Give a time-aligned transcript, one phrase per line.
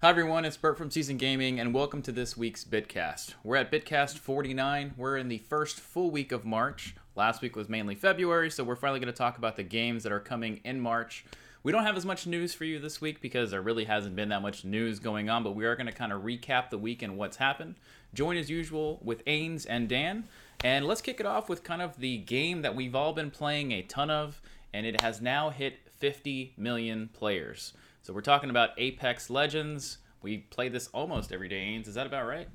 [0.00, 3.34] Hi everyone, it's Bert from Season Gaming, and welcome to this week's Bitcast.
[3.42, 4.94] We're at Bitcast 49.
[4.96, 6.94] We're in the first full week of March.
[7.16, 10.12] Last week was mainly February, so we're finally going to talk about the games that
[10.12, 11.24] are coming in March.
[11.64, 14.28] We don't have as much news for you this week because there really hasn't been
[14.28, 17.02] that much news going on, but we are going to kind of recap the week
[17.02, 17.74] and what's happened.
[18.14, 20.28] Join as usual with Ains and Dan,
[20.62, 23.72] and let's kick it off with kind of the game that we've all been playing
[23.72, 24.40] a ton of,
[24.72, 27.72] and it has now hit 50 million players.
[28.02, 29.98] So we're talking about Apex Legends.
[30.22, 31.88] We play this almost every day, Ains.
[31.88, 32.48] Is that about right?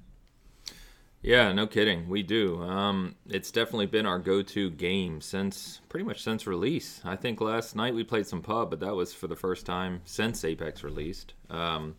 [1.22, 2.10] Yeah, no kidding.
[2.10, 2.62] We do.
[2.62, 7.00] Um, it's definitely been our go-to game since pretty much since release.
[7.06, 10.02] I think last night we played some pub, but that was for the first time
[10.04, 11.34] since Apex released.
[11.50, 11.96] Um,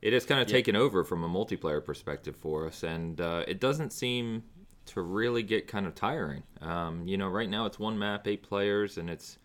[0.00, 3.60] it has kind of taken over from a multiplayer perspective for us, and uh, it
[3.60, 4.42] doesn't seem
[4.86, 6.42] to really get kind of tiring.
[6.62, 9.38] Um, you know, right now it's one map, eight players, and it's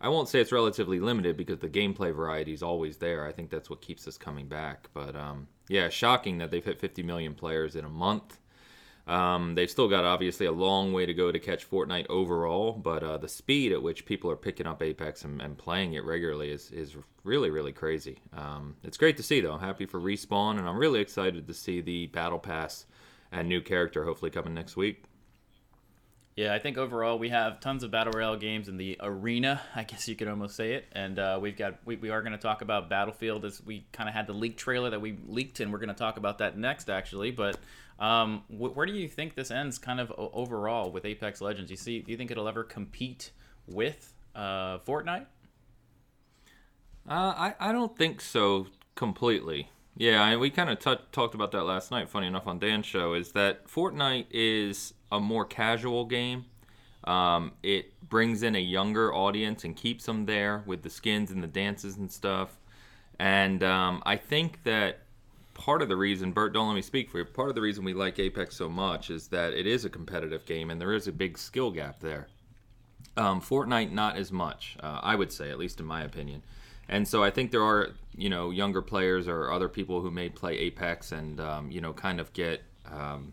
[0.00, 3.26] I won't say it's relatively limited because the gameplay variety is always there.
[3.26, 4.88] I think that's what keeps us coming back.
[4.94, 8.38] But um, yeah, shocking that they've hit 50 million players in a month.
[9.06, 13.02] Um, they've still got obviously a long way to go to catch Fortnite overall, but
[13.02, 16.50] uh, the speed at which people are picking up Apex and, and playing it regularly
[16.50, 18.18] is, is really, really crazy.
[18.36, 19.54] Um, it's great to see, though.
[19.54, 22.86] I'm happy for Respawn, and I'm really excited to see the Battle Pass
[23.32, 25.02] and new character hopefully coming next week.
[26.36, 29.60] Yeah, I think overall we have tons of battle royale games in the arena.
[29.74, 30.86] I guess you could almost say it.
[30.92, 34.08] And uh, we've got we, we are going to talk about Battlefield as we kind
[34.08, 36.56] of had the leak trailer that we leaked, and we're going to talk about that
[36.56, 37.30] next actually.
[37.30, 37.58] But
[37.98, 41.70] um, wh- where do you think this ends, kind of overall with Apex Legends?
[41.70, 43.32] You see, do you think it'll ever compete
[43.66, 45.26] with uh, Fortnite?
[47.08, 49.68] Uh, I I don't think so completely.
[49.96, 52.08] Yeah, I, we kind of t- talked about that last night.
[52.08, 56.46] Funny enough, on Dan's show, is that Fortnite is a more casual game.
[57.04, 61.42] Um, it brings in a younger audience and keeps them there with the skins and
[61.42, 62.58] the dances and stuff.
[63.18, 65.00] And um, I think that
[65.54, 67.24] part of the reason, Bert, don't let me speak for you.
[67.24, 70.46] Part of the reason we like Apex so much is that it is a competitive
[70.46, 72.28] game and there is a big skill gap there.
[73.16, 76.42] Um, Fortnite, not as much, uh, I would say, at least in my opinion.
[76.90, 80.28] And so I think there are, you know, younger players or other people who may
[80.28, 83.32] play Apex and, um, you know, kind of get um,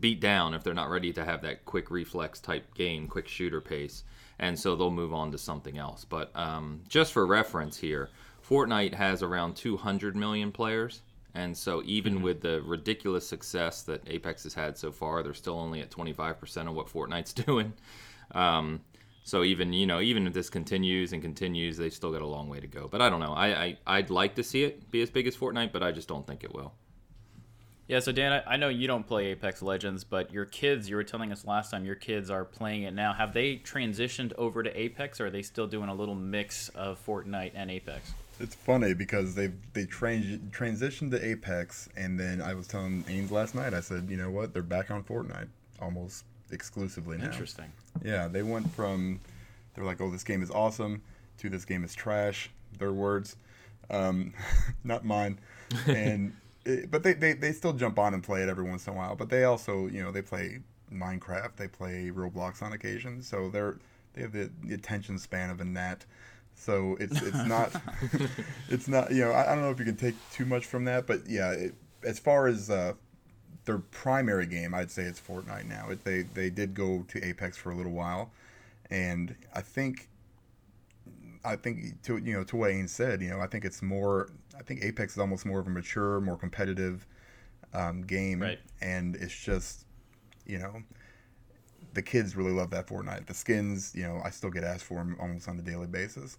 [0.00, 3.60] beat down if they're not ready to have that quick reflex type game, quick shooter
[3.60, 4.02] pace.
[4.38, 6.06] And so they'll move on to something else.
[6.06, 8.08] But um, just for reference here,
[8.48, 11.02] Fortnite has around 200 million players.
[11.34, 12.24] And so even mm-hmm.
[12.24, 16.66] with the ridiculous success that Apex has had so far, they're still only at 25%
[16.66, 17.74] of what Fortnite's doing.
[18.34, 18.80] Um,
[19.24, 22.48] so even you know even if this continues and continues, they still got a long
[22.48, 22.86] way to go.
[22.88, 23.32] But I don't know.
[23.32, 26.06] I, I I'd like to see it be as big as Fortnite, but I just
[26.06, 26.74] don't think it will.
[27.86, 30.96] Yeah, so Dan, I, I know you don't play Apex Legends, but your kids, you
[30.96, 33.12] were telling us last time, your kids are playing it now.
[33.12, 37.04] Have they transitioned over to Apex, or are they still doing a little mix of
[37.04, 38.14] Fortnite and Apex?
[38.40, 43.30] It's funny because they they trans- transitioned to Apex, and then I was telling Ains
[43.30, 45.48] last night, I said, you know what, they're back on Fortnite
[45.80, 47.26] almost exclusively now.
[47.26, 47.72] Interesting.
[48.04, 49.20] Yeah, they went from
[49.74, 51.02] they're like, oh, this game is awesome,
[51.38, 52.50] to this game is trash.
[52.78, 53.36] Their words,
[53.90, 54.32] um,
[54.84, 55.38] not mine.
[55.88, 58.92] And it, but they, they they still jump on and play it every once in
[58.92, 59.16] a while.
[59.16, 60.60] But they also you know they play
[60.92, 63.78] Minecraft, they play Roblox on occasion, so they're
[64.12, 66.04] they have the, the attention span of a gnat.
[66.54, 67.72] So it's it's not
[68.68, 70.84] it's not you know I, I, don't know if you can take too much from
[70.84, 72.92] that, but yeah, it, as far as uh,
[73.64, 75.88] their primary game, I'd say it's Fortnite now.
[75.90, 78.30] It, they they did go to Apex for a little while,
[78.90, 80.08] and I think
[81.44, 84.30] I think to you know to what Ains said, you know, I think it's more.
[84.58, 87.06] I think Apex is almost more of a mature, more competitive
[87.72, 88.60] um, game, right.
[88.80, 89.86] and it's just
[90.46, 90.82] you know
[91.94, 93.26] the kids really love that Fortnite.
[93.26, 96.38] The skins, you know, I still get asked for them almost on a daily basis,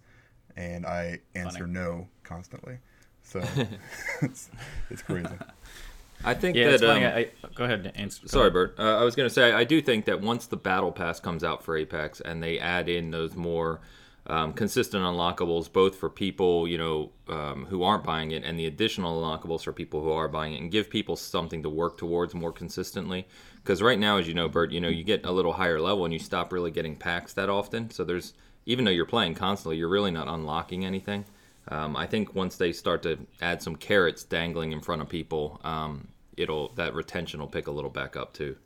[0.56, 1.72] and I answer Funny.
[1.72, 2.78] no constantly.
[3.22, 3.42] So
[4.22, 4.50] it's,
[4.90, 5.28] it's crazy.
[6.26, 6.82] I think yeah, that.
[6.82, 7.86] Um, I, I, go ahead.
[7.86, 8.50] And answer, go sorry.
[8.50, 8.74] Bert.
[8.78, 11.44] Uh, I was going to say I do think that once the battle pass comes
[11.44, 13.80] out for Apex and they add in those more
[14.26, 18.66] um, consistent unlockables, both for people you know um, who aren't buying it, and the
[18.66, 22.34] additional unlockables for people who are buying it, and give people something to work towards
[22.34, 23.26] more consistently.
[23.62, 26.04] Because right now, as you know, Bert, you know you get a little higher level
[26.04, 27.90] and you stop really getting packs that often.
[27.90, 28.34] So there's
[28.66, 31.24] even though you're playing constantly, you're really not unlocking anything.
[31.68, 35.60] Um, I think once they start to add some carrots dangling in front of people,
[35.64, 38.56] um, it'll that retention will pick a little back up too.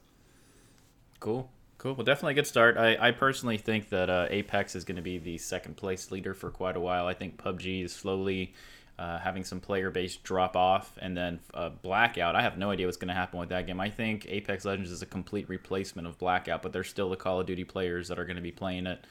[1.19, 1.51] Cool.
[1.79, 1.95] Cool.
[1.95, 2.77] Well, definitely a good start.
[2.77, 6.35] I, I personally think that uh, Apex is going to be the second place leader
[6.35, 7.07] for quite a while.
[7.07, 8.53] I think PUBG is slowly
[8.99, 12.37] uh, having some player base drop off, and then uh, Blackout.
[12.37, 13.81] I have no idea what's going to happen with that game.
[13.81, 17.41] I think Apex Legends is a complete replacement of Blackout, but there's still the Call
[17.41, 19.03] of Duty players that are going to be playing it,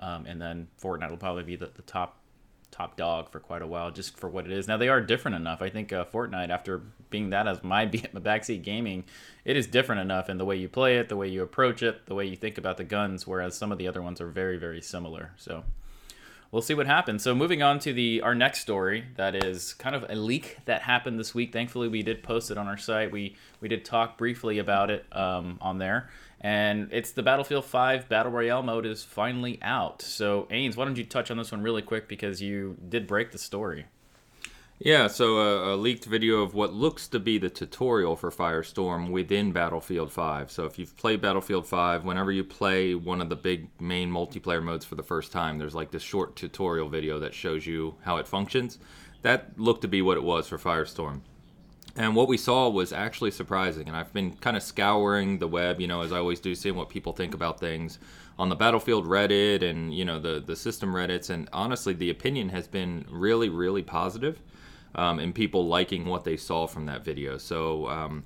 [0.00, 2.18] um, and then Fortnite will probably be the, the top
[2.70, 4.68] top dog for quite a while, just for what it is.
[4.68, 5.62] Now they are different enough.
[5.62, 9.04] I think uh, Fortnite, after being that as my backseat gaming,
[9.44, 12.06] it is different enough in the way you play it, the way you approach it,
[12.06, 13.26] the way you think about the guns.
[13.26, 15.32] Whereas some of the other ones are very, very similar.
[15.36, 15.64] So
[16.50, 17.22] we'll see what happens.
[17.22, 20.82] So moving on to the our next story, that is kind of a leak that
[20.82, 21.52] happened this week.
[21.52, 23.12] Thankfully, we did post it on our site.
[23.12, 26.10] We we did talk briefly about it um, on there,
[26.46, 30.00] and it's the Battlefield 5 Battle Royale mode is finally out.
[30.00, 33.32] So Ains, why don't you touch on this one really quick because you did break
[33.32, 33.86] the story.
[34.78, 39.10] Yeah, so a, a, leaked video of what looks to be the tutorial for Firestorm
[39.10, 40.52] within Battlefield 5.
[40.52, 44.62] So if you've played Battlefield 5, whenever you play one of the big main multiplayer
[44.62, 48.18] modes for the first time, there's like this short tutorial video that shows you how
[48.18, 48.78] it functions.
[49.22, 51.22] That looked to be what it was for Firestorm.
[51.96, 53.88] And what we saw was actually surprising.
[53.88, 56.76] And I've been kind of scouring the web, you know, as I always do, seeing
[56.76, 57.98] what people think about things
[58.38, 61.30] on the Battlefield Reddit and, you know, the, the system Reddits.
[61.30, 64.40] And honestly, the opinion has been really, really positive
[64.94, 67.38] um, and people liking what they saw from that video.
[67.38, 68.24] So um,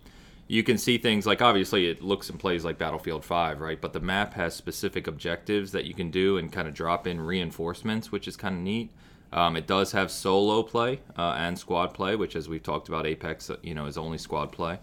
[0.49, 3.81] you can see things like obviously it looks and plays like Battlefield 5, right?
[3.81, 7.21] But the map has specific objectives that you can do and kind of drop in
[7.21, 8.91] reinforcements, which is kind of neat.
[9.33, 13.07] Um, it does have solo play uh, and squad play, which, as we've talked about,
[13.07, 14.79] Apex, uh, you know, is only squad play.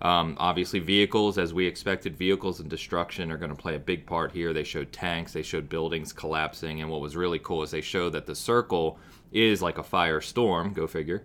[0.00, 4.06] Um, obviously, vehicles, as we expected, vehicles and destruction are going to play a big
[4.06, 4.52] part here.
[4.52, 8.10] They showed tanks, they showed buildings collapsing, and what was really cool is they showed
[8.10, 8.98] that the circle
[9.32, 11.24] is like a firestorm, go figure,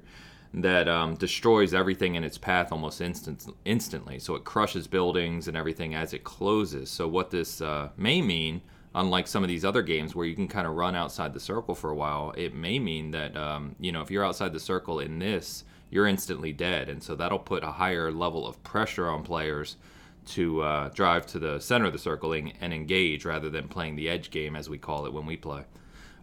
[0.56, 4.18] that um, destroys everything in its path almost instant, instantly.
[4.18, 6.90] So it crushes buildings and everything as it closes.
[6.90, 8.62] So, what this uh, may mean,
[8.95, 11.75] unlike some of these other games where you can kind of run outside the circle
[11.75, 15.00] for a while, it may mean that, um, you know, if you're outside the circle
[15.00, 16.90] in this, you're instantly dead.
[16.90, 19.78] And so that'll put a higher level of pressure on players
[20.25, 24.10] to uh, drive to the center of the circle and engage rather than playing the
[24.10, 25.63] edge game, as we call it when we play.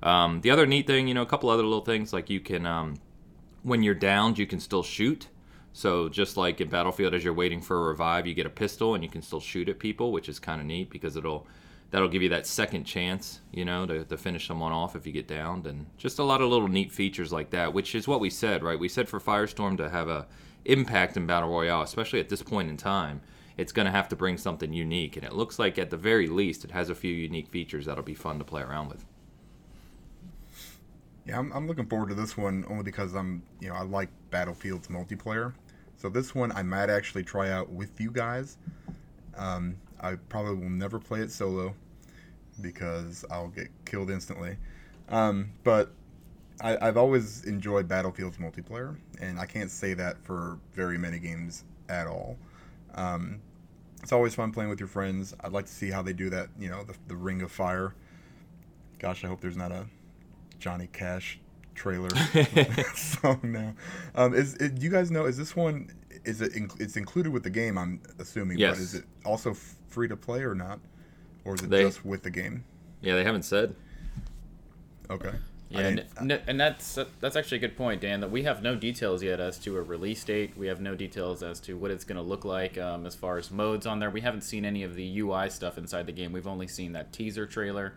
[0.02, 2.64] Um, the other neat thing, you know, a couple other little things like you can,
[2.64, 2.94] um,
[3.62, 5.28] when you're downed, you can still shoot.
[5.72, 8.94] So just like in Battlefield, as you're waiting for a revive, you get a pistol
[8.94, 11.46] and you can still shoot at people, which is kind of neat because it'll
[11.90, 15.12] that'll give you that second chance, you know, to, to finish someone off if you
[15.12, 18.20] get downed, and just a lot of little neat features like that, which is what
[18.20, 18.78] we said, right?
[18.78, 20.26] We said for Firestorm to have a
[20.64, 23.20] impact in Battle Royale, especially at this point in time,
[23.56, 26.26] it's going to have to bring something unique, and it looks like at the very
[26.26, 29.04] least it has a few unique features that'll be fun to play around with.
[31.26, 34.08] Yeah, I'm, I'm looking forward to this one only because I'm, you know, I like
[34.30, 35.52] Battlefield's multiplayer.
[35.96, 38.56] So this one I might actually try out with you guys.
[39.36, 41.74] Um, I probably will never play it solo
[42.60, 44.56] because I'll get killed instantly.
[45.08, 45.90] Um, but
[46.60, 51.64] I, have always enjoyed Battlefield's multiplayer, and I can't say that for very many games
[51.88, 52.36] at all.
[52.94, 53.40] Um,
[54.02, 55.34] it's always fun playing with your friends.
[55.40, 57.94] I'd like to see how they do that, you know, the, the Ring of Fire.
[58.98, 59.86] Gosh, I hope there's not a
[60.58, 61.40] Johnny Cash
[61.74, 62.10] trailer
[62.94, 63.74] song now.
[64.14, 65.24] Um, is it, do you guys know?
[65.24, 65.90] Is this one?
[66.24, 66.52] Is it?
[66.78, 67.78] it's included with the game.
[67.78, 68.58] I'm assuming.
[68.58, 68.76] Yes.
[68.76, 69.54] But is it also
[69.90, 70.80] free to play or not,
[71.44, 72.64] or is it they, just with the game?
[73.02, 73.74] Yeah, they haven't said.
[75.10, 75.32] Okay.
[75.70, 78.20] Yeah, and, and that's that's actually a good point, Dan.
[78.20, 80.56] That we have no details yet as to a release date.
[80.56, 83.38] We have no details as to what it's going to look like um, as far
[83.38, 84.10] as modes on there.
[84.10, 86.32] We haven't seen any of the UI stuff inside the game.
[86.32, 87.94] We've only seen that teaser trailer.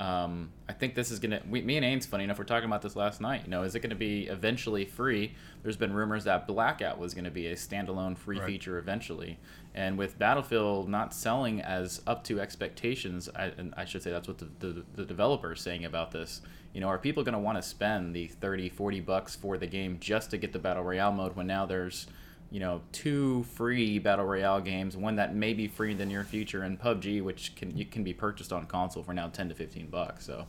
[0.00, 1.42] Um, I think this is gonna.
[1.48, 3.42] We, me and Ains, funny enough, we're talking about this last night.
[3.44, 5.34] You know, is it going to be eventually free?
[5.62, 8.46] There's been rumors that Blackout was going to be a standalone free right.
[8.46, 9.38] feature eventually,
[9.74, 14.28] and with Battlefield not selling as up to expectations, I, and I should say that's
[14.28, 16.42] what the, the, the developer is saying about this.
[16.72, 19.66] You know, are people going to want to spend the 30, 40 bucks for the
[19.66, 22.06] game just to get the battle royale mode when now there's
[22.50, 26.24] you know, two free battle royale games, one that may be free in the near
[26.24, 29.54] future, and PUBG, which can you can be purchased on console for now ten to
[29.54, 30.24] fifteen bucks.
[30.24, 30.46] So,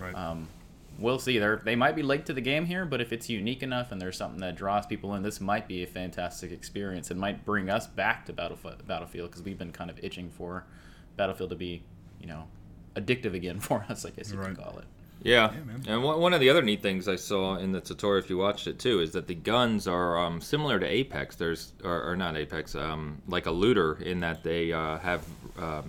[0.00, 0.14] right.
[0.14, 0.48] um,
[0.98, 1.38] we'll see.
[1.38, 4.00] They they might be late to the game here, but if it's unique enough and
[4.00, 7.10] there's something that draws people in, this might be a fantastic experience.
[7.10, 10.64] It might bring us back to Battlefield Battlefield because we've been kind of itching for
[11.18, 11.82] Battlefield to be,
[12.18, 12.44] you know,
[12.96, 14.06] addictive again for us.
[14.06, 14.46] I guess you right.
[14.46, 14.86] can call it.
[15.22, 18.30] Yeah, yeah and one of the other neat things I saw in the tutorial, if
[18.30, 21.36] you watched it too, is that the guns are um, similar to Apex.
[21.36, 25.24] There's or, or not Apex, um, like a looter in that they uh, have
[25.58, 25.82] uh,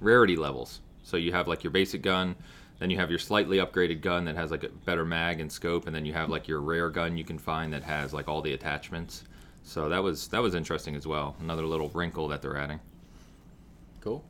[0.00, 0.80] rarity levels.
[1.02, 2.36] So you have like your basic gun,
[2.78, 5.86] then you have your slightly upgraded gun that has like a better mag and scope,
[5.86, 8.42] and then you have like your rare gun you can find that has like all
[8.42, 9.24] the attachments.
[9.62, 11.36] So that was that was interesting as well.
[11.40, 12.80] Another little wrinkle that they're adding.
[14.00, 14.24] Cool.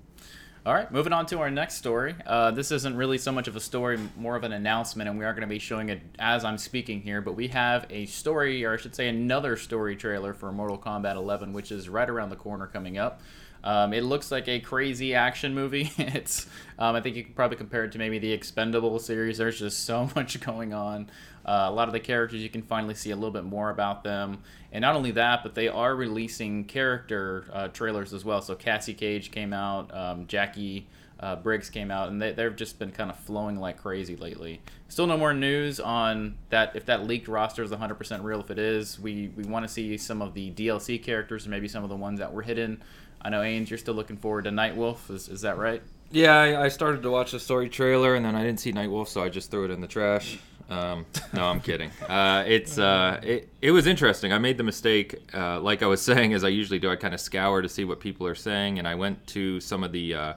[0.70, 2.14] All right, moving on to our next story.
[2.24, 5.24] Uh, this isn't really so much of a story, more of an announcement, and we
[5.24, 7.20] are going to be showing it as I'm speaking here.
[7.20, 11.16] But we have a story, or I should say, another story trailer for Mortal Kombat
[11.16, 13.20] 11, which is right around the corner coming up.
[13.62, 15.92] Um, it looks like a crazy action movie.
[15.98, 16.46] it's,
[16.78, 19.38] um, I think you could probably compare it to maybe the Expendable series.
[19.38, 21.10] There's just so much going on.
[21.44, 24.04] Uh, a lot of the characters you can finally see a little bit more about
[24.04, 24.38] them,
[24.72, 28.42] and not only that, but they are releasing character uh, trailers as well.
[28.42, 30.84] So Cassie Cage came out, um, Jacqui
[31.20, 34.60] uh, Briggs came out, and they, they've just been kind of flowing like crazy lately.
[34.88, 38.40] Still no more news on that if that leaked roster is 100% real.
[38.40, 41.84] If it is, we we want to see some of the DLC characters, maybe some
[41.84, 42.82] of the ones that were hidden.
[43.22, 45.10] I know Ains, you're still looking forward to Nightwolf.
[45.10, 45.82] Is is that right?
[46.12, 49.08] Yeah, I, I started to watch the story trailer and then I didn't see Nightwolf,
[49.08, 50.38] so I just threw it in the trash.
[50.68, 51.90] Um, no, I'm kidding.
[52.08, 54.32] Uh, it's uh, it, it was interesting.
[54.32, 56.90] I made the mistake, uh, like I was saying, as I usually do.
[56.90, 59.84] I kind of scour to see what people are saying, and I went to some
[59.84, 60.32] of the uh,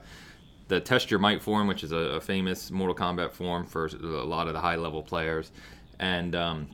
[0.68, 4.06] the Test Your Might forum, which is a, a, famous Mortal Kombat forum for a
[4.06, 5.50] lot of the high level players,
[5.98, 6.68] and um,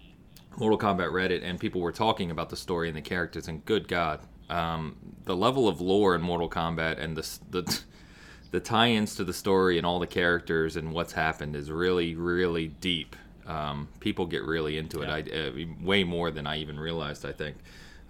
[0.58, 3.48] Mortal Kombat Reddit, and people were talking about the story and the characters.
[3.48, 7.80] And good God, um, the level of lore in Mortal Kombat and the the
[8.50, 12.68] the tie-ins to the story and all the characters and what's happened is really really
[12.68, 13.16] deep.
[13.46, 15.08] Um, people get really into it.
[15.08, 15.52] I, uh,
[15.82, 17.56] way more than i even realized i think.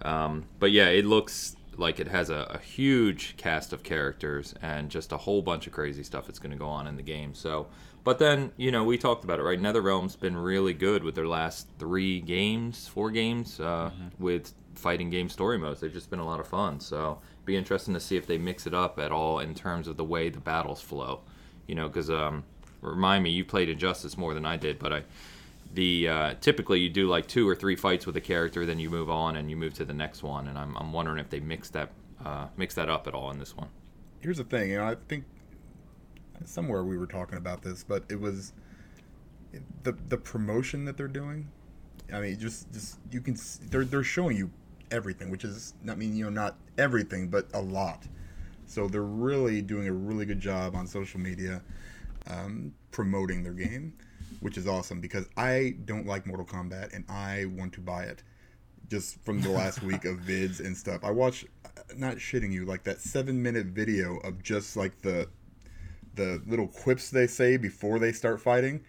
[0.01, 4.89] Um, but yeah it looks like it has a, a, huge cast of characters and
[4.89, 7.33] just a whole bunch of crazy stuff that's going to go on in the game.
[7.33, 7.67] So
[8.03, 9.59] but then you know we talked about it right?
[9.59, 14.23] Netherrealm's been really good with their last three games four games uh, mm-hmm.
[14.23, 17.93] with fighting game story modes they've just been a lot of fun so be interesting
[17.93, 20.39] to see if they mix it up at all in terms of the way the
[20.39, 21.21] battles flow.
[21.67, 22.43] You know, because um,
[22.81, 25.03] remind me, you played Injustice more than I did, but I
[25.73, 28.89] the uh, typically you do like two or three fights with a character, then you
[28.89, 30.47] move on and you move to the next one.
[30.47, 31.91] And I'm, I'm wondering if they mix that
[32.25, 33.69] uh, mix that up at all in this one.
[34.19, 35.23] Here's the thing, you know, I think
[36.45, 38.53] somewhere we were talking about this, but it was
[39.83, 41.49] the the promotion that they're doing.
[42.13, 43.37] I mean, just just you can
[43.69, 44.51] they're they're showing you
[44.91, 48.03] everything, which is I mean you know not everything, but a lot.
[48.67, 51.61] So they're really doing a really good job on social media
[52.27, 53.93] um, promoting their game,
[54.39, 58.23] which is awesome because I don't like Mortal Kombat and I want to buy it.
[58.89, 61.45] Just from the last week of vids and stuff, I watched.
[61.95, 65.27] Not shitting you, like that seven-minute video of just like the
[66.15, 68.83] the little quips they say before they start fighting.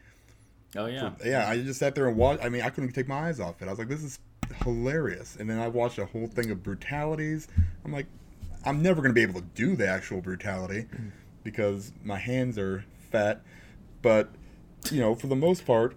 [0.76, 1.48] Oh yeah, so, yeah.
[1.48, 2.44] I just sat there and watched.
[2.44, 3.66] I mean, I couldn't take my eyes off it.
[3.66, 4.18] I was like, this is
[4.64, 5.36] hilarious.
[5.38, 7.48] And then I watched a whole thing of brutalities.
[7.84, 8.06] I'm like,
[8.64, 10.86] I'm never going to be able to do the actual brutality
[11.42, 13.42] because my hands are fat.
[14.02, 14.30] But,
[14.90, 15.96] you know, for the most part,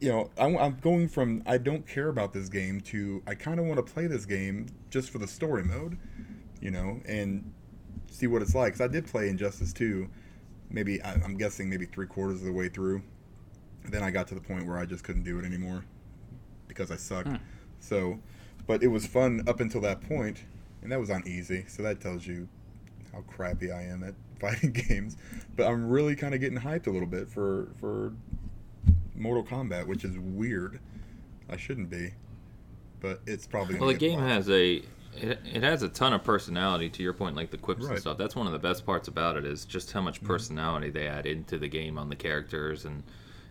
[0.00, 3.58] you know, I'm, I'm going from I don't care about this game to I kind
[3.58, 5.96] of want to play this game just for the story mode,
[6.60, 7.52] you know, and
[8.10, 8.74] see what it's like.
[8.74, 10.08] Because I did play Injustice 2,
[10.70, 13.02] maybe, I'm guessing maybe three quarters of the way through.
[13.86, 15.84] Then I got to the point where I just couldn't do it anymore
[16.68, 17.28] because I sucked.
[17.28, 17.36] Hmm.
[17.84, 18.18] So,
[18.66, 20.42] but it was fun up until that point,
[20.82, 21.64] and that was on easy.
[21.68, 22.48] So that tells you
[23.12, 25.16] how crappy I am at fighting games.
[25.56, 28.12] But I'm really kind of getting hyped a little bit for for
[29.14, 30.80] Mortal Kombat, which is weird.
[31.48, 32.14] I shouldn't be,
[33.00, 33.78] but it's probably.
[33.78, 34.82] Well, the game has a
[35.16, 37.92] it, it has a ton of personality to your point like the quips right.
[37.92, 40.26] and stuff that's one of the best parts about it is just how much mm-hmm.
[40.26, 43.02] personality they add into the game on the characters and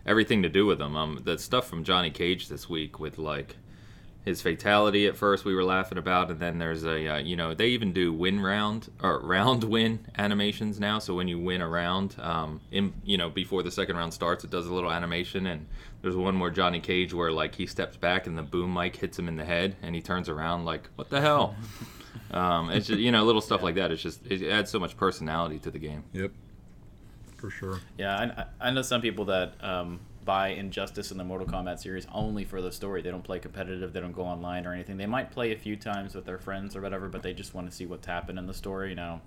[0.05, 3.55] everything to do with them um the stuff from johnny cage this week with like
[4.25, 7.53] his fatality at first we were laughing about and then there's a uh, you know
[7.53, 10.99] they even do win round or round win animations now.
[10.99, 14.43] So when you win a round um, in you know before the second round starts
[14.43, 15.47] it does a little animation.
[15.47, 15.67] And
[16.01, 19.19] there's one where johnny cage where like he steps back and the boom mic hits
[19.19, 21.55] him in the head and he turns around like what the hell?
[22.29, 23.91] Um, it's just you know little stuff like that.
[23.91, 26.03] It's just it adds so much personality to the game.
[26.13, 26.31] Yep.
[27.37, 27.79] For sure.
[27.97, 32.07] Yeah i, I know some people that um, buy Injustice in the Mortal Kombat series
[32.11, 33.01] only for the story.
[33.01, 33.93] They don't play competitive.
[33.93, 34.97] They don't go online or anything.
[34.97, 37.69] They might play a few times with their friends or whatever, but they just want
[37.69, 38.89] to see what's happened in the story.
[38.89, 39.21] You know,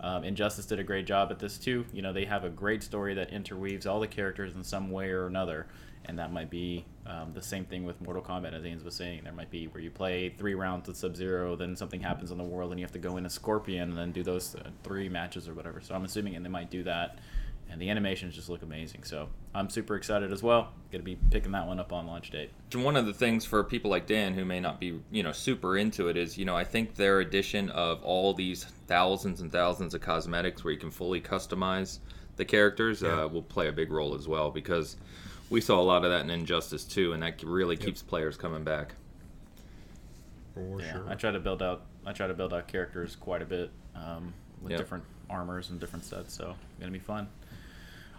[0.00, 1.84] um, Injustice did a great job at this too.
[1.92, 5.10] You know, they have a great story that interweaves all the characters in some way
[5.10, 5.66] or another,
[6.04, 9.22] and that might be um, the same thing with Mortal Kombat, as Ains was saying.
[9.24, 12.38] There might be where you play three rounds with Sub Zero, then something happens in
[12.38, 14.70] the world, and you have to go in a Scorpion and then do those uh,
[14.84, 15.80] three matches or whatever.
[15.80, 17.18] So I'm assuming, and they might do that
[17.70, 19.04] and the animations just look amazing.
[19.04, 20.72] So I'm super excited as well.
[20.90, 22.50] Going to be picking that one up on launch date.
[22.74, 25.76] One of the things for people like Dan who may not be, you know, super
[25.76, 29.94] into it is, you know, I think their addition of all these thousands and thousands
[29.94, 31.98] of cosmetics where you can fully customize
[32.36, 33.24] the characters yeah.
[33.24, 34.96] uh, will play a big role as well because
[35.50, 37.84] we saw a lot of that in Injustice 2 and that really yep.
[37.84, 38.94] keeps players coming back.
[40.54, 41.04] For yeah, sure.
[41.08, 44.32] I try to build out I try to build out characters quite a bit um,
[44.62, 44.80] with yep.
[44.80, 47.28] different armors and different sets, so it's going to be fun.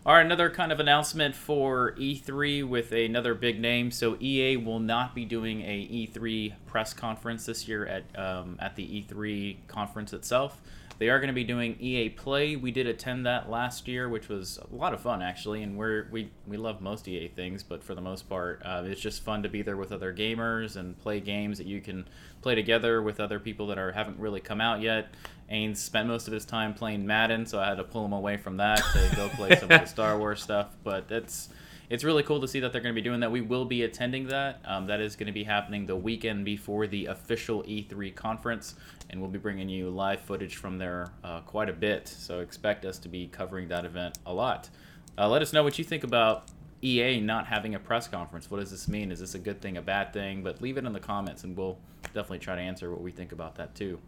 [0.09, 3.91] All right, another kind of announcement for E3 with another big name.
[3.91, 8.75] So EA will not be doing a E3 press conference this year at um, at
[8.75, 10.59] the E3 conference itself.
[10.97, 12.55] They are going to be doing EA Play.
[12.55, 16.07] We did attend that last year, which was a lot of fun actually, and we're
[16.09, 19.43] we we love most EA things, but for the most part, uh, it's just fun
[19.43, 22.05] to be there with other gamers and play games that you can
[22.41, 25.13] play together with other people that are haven't really come out yet.
[25.51, 28.37] Ains spent most of his time playing Madden, so I had to pull him away
[28.37, 30.67] from that to go play some of the Star Wars stuff.
[30.83, 31.49] But it's
[31.89, 33.31] it's really cool to see that they're going to be doing that.
[33.31, 34.61] We will be attending that.
[34.63, 38.75] Um, that is going to be happening the weekend before the official E3 conference,
[39.09, 42.07] and we'll be bringing you live footage from there uh, quite a bit.
[42.07, 44.69] So expect us to be covering that event a lot.
[45.17, 46.45] Uh, let us know what you think about
[46.83, 48.51] EA not having a press conference.
[48.51, 49.11] What does this mean?
[49.11, 50.43] Is this a good thing, a bad thing?
[50.43, 53.31] But leave it in the comments, and we'll definitely try to answer what we think
[53.31, 53.99] about that too.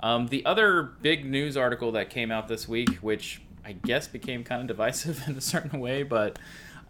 [0.00, 4.44] Um, the other big news article that came out this week, which I guess became
[4.44, 6.38] kind of divisive in a certain way, but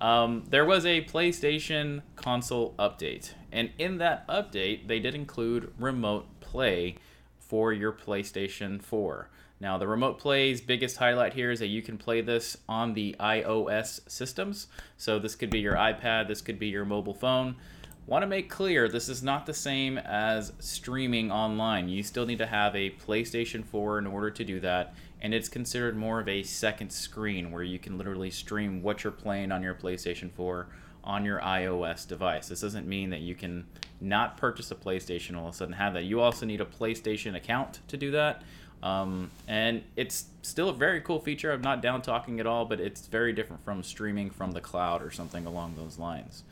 [0.00, 6.26] um, there was a PlayStation console update, and in that update, they did include remote
[6.40, 6.96] play
[7.38, 9.28] for your PlayStation 4.
[9.60, 13.14] Now, the remote play's biggest highlight here is that you can play this on the
[13.20, 14.66] iOS systems.
[14.98, 17.56] So, this could be your iPad, this could be your mobile phone.
[18.06, 21.88] Want to make clear this is not the same as streaming online.
[21.88, 25.48] You still need to have a PlayStation 4 in order to do that, and it's
[25.48, 29.62] considered more of a second screen where you can literally stream what you're playing on
[29.62, 30.66] your PlayStation 4
[31.02, 32.48] on your iOS device.
[32.48, 33.64] This doesn't mean that you can
[34.02, 36.04] not purchase a PlayStation all of a sudden have that.
[36.04, 38.42] You also need a PlayStation account to do that.
[38.82, 41.50] Um, and it's still a very cool feature.
[41.52, 45.02] I'm not down talking at all, but it's very different from streaming from the cloud
[45.02, 46.44] or something along those lines.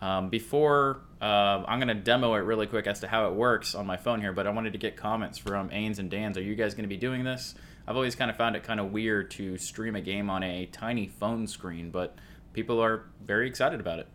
[0.00, 3.74] Um, before uh, I'm going to demo it really quick as to how it works
[3.74, 6.38] on my phone here, but I wanted to get comments from Ains and Dan's.
[6.38, 7.54] Are you guys going to be doing this?
[7.86, 10.66] I've always kind of found it kind of weird to stream a game on a
[10.66, 12.16] tiny phone screen, but
[12.52, 14.08] people are very excited about it.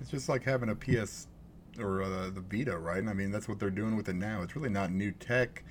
[0.00, 1.26] It's just like having a PS
[1.78, 3.06] or uh, the Vita, right?
[3.06, 4.42] I mean, that's what they're doing with it now.
[4.42, 5.62] It's really not new tech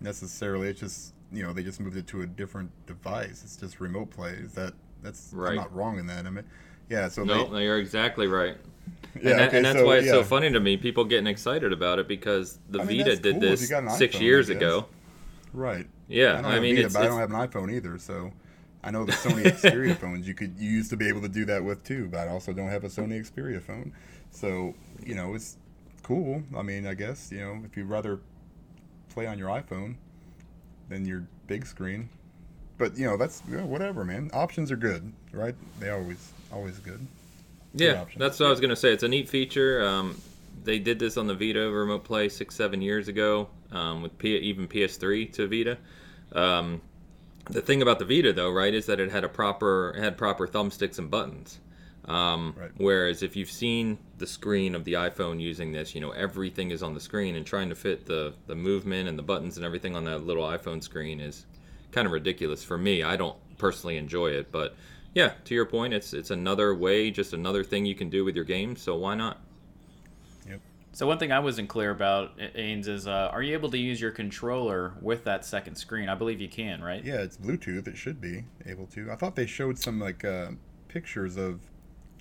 [0.00, 0.68] necessarily.
[0.68, 3.42] It's just you know they just moved it to a different device.
[3.44, 4.32] It's just remote play.
[4.32, 5.50] Is that that's right.
[5.50, 6.26] I'm not wrong in that.
[6.26, 6.44] I mean,
[6.88, 7.08] yeah.
[7.08, 8.56] So no, they, no, you're exactly right.
[9.14, 10.12] Yeah, and, that, okay, and that's so, why it's yeah.
[10.12, 10.76] so funny to me.
[10.76, 14.20] People getting excited about it because the I mean, Vita did cool this six iPhone,
[14.20, 14.86] years ago.
[15.52, 15.86] Right.
[16.08, 18.32] Yeah, I, I mean, Vita, it's, but it's, I don't have an iPhone either, so
[18.82, 21.44] I know the Sony Xperia phones you could you used to be able to do
[21.46, 23.92] that with too, but I also don't have a Sony Xperia phone,
[24.30, 24.74] so
[25.04, 25.56] you know it's
[26.02, 26.42] cool.
[26.56, 28.20] I mean, I guess you know if you'd rather
[29.10, 29.96] play on your iPhone
[30.88, 32.08] than your big screen,
[32.78, 34.30] but you know that's you know, whatever, man.
[34.32, 35.54] Options are good, right?
[35.78, 37.06] They always always good.
[37.74, 38.92] Yeah, that's what I was gonna say.
[38.92, 39.84] It's a neat feature.
[39.84, 40.20] Um,
[40.64, 44.36] they did this on the Vita remote play six seven years ago um, with P-
[44.36, 45.78] even PS3 to Vita.
[46.34, 46.80] Um,
[47.50, 50.16] the thing about the Vita though, right, is that it had a proper it had
[50.16, 51.58] proper thumbsticks and buttons.
[52.04, 52.70] Um, right.
[52.76, 56.82] Whereas if you've seen the screen of the iPhone using this, you know everything is
[56.82, 59.96] on the screen, and trying to fit the the movement and the buttons and everything
[59.96, 61.46] on that little iPhone screen is
[61.92, 63.02] kind of ridiculous for me.
[63.02, 64.74] I don't personally enjoy it, but
[65.14, 68.34] yeah, to your point, it's it's another way, just another thing you can do with
[68.34, 68.76] your game.
[68.76, 69.40] So why not?
[70.48, 70.60] Yep.
[70.92, 74.00] So one thing I wasn't clear about, Ains, is uh, are you able to use
[74.00, 76.08] your controller with that second screen?
[76.08, 77.04] I believe you can, right?
[77.04, 77.86] Yeah, it's Bluetooth.
[77.88, 79.10] It should be able to.
[79.10, 80.52] I thought they showed some like uh,
[80.88, 81.60] pictures of,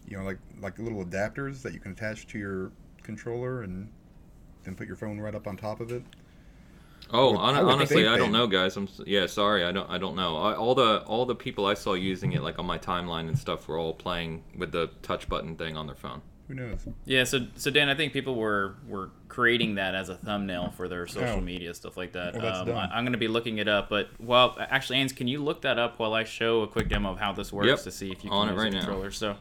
[0.05, 2.71] you know, like like little adapters that you can attach to your
[3.03, 3.89] controller and
[4.63, 6.03] then put your phone right up on top of it.
[7.13, 8.77] Oh, on, honestly, I don't know, guys.
[8.77, 10.37] I'm yeah, sorry, I don't I don't know.
[10.37, 13.37] I, all the all the people I saw using it, like on my timeline and
[13.37, 16.21] stuff, were all playing with the touch button thing on their phone.
[16.47, 16.85] Who knows?
[17.05, 20.87] Yeah, so so Dan, I think people were were creating that as a thumbnail for
[20.87, 21.41] their social oh.
[21.41, 22.35] media stuff like that.
[22.35, 25.27] Well, um, I, am going to be looking it up, but well, actually, Ains, can
[25.27, 27.79] you look that up while I show a quick demo of how this works yep.
[27.79, 29.05] to see if you can On use it right a controller?
[29.05, 29.11] Now.
[29.11, 29.37] So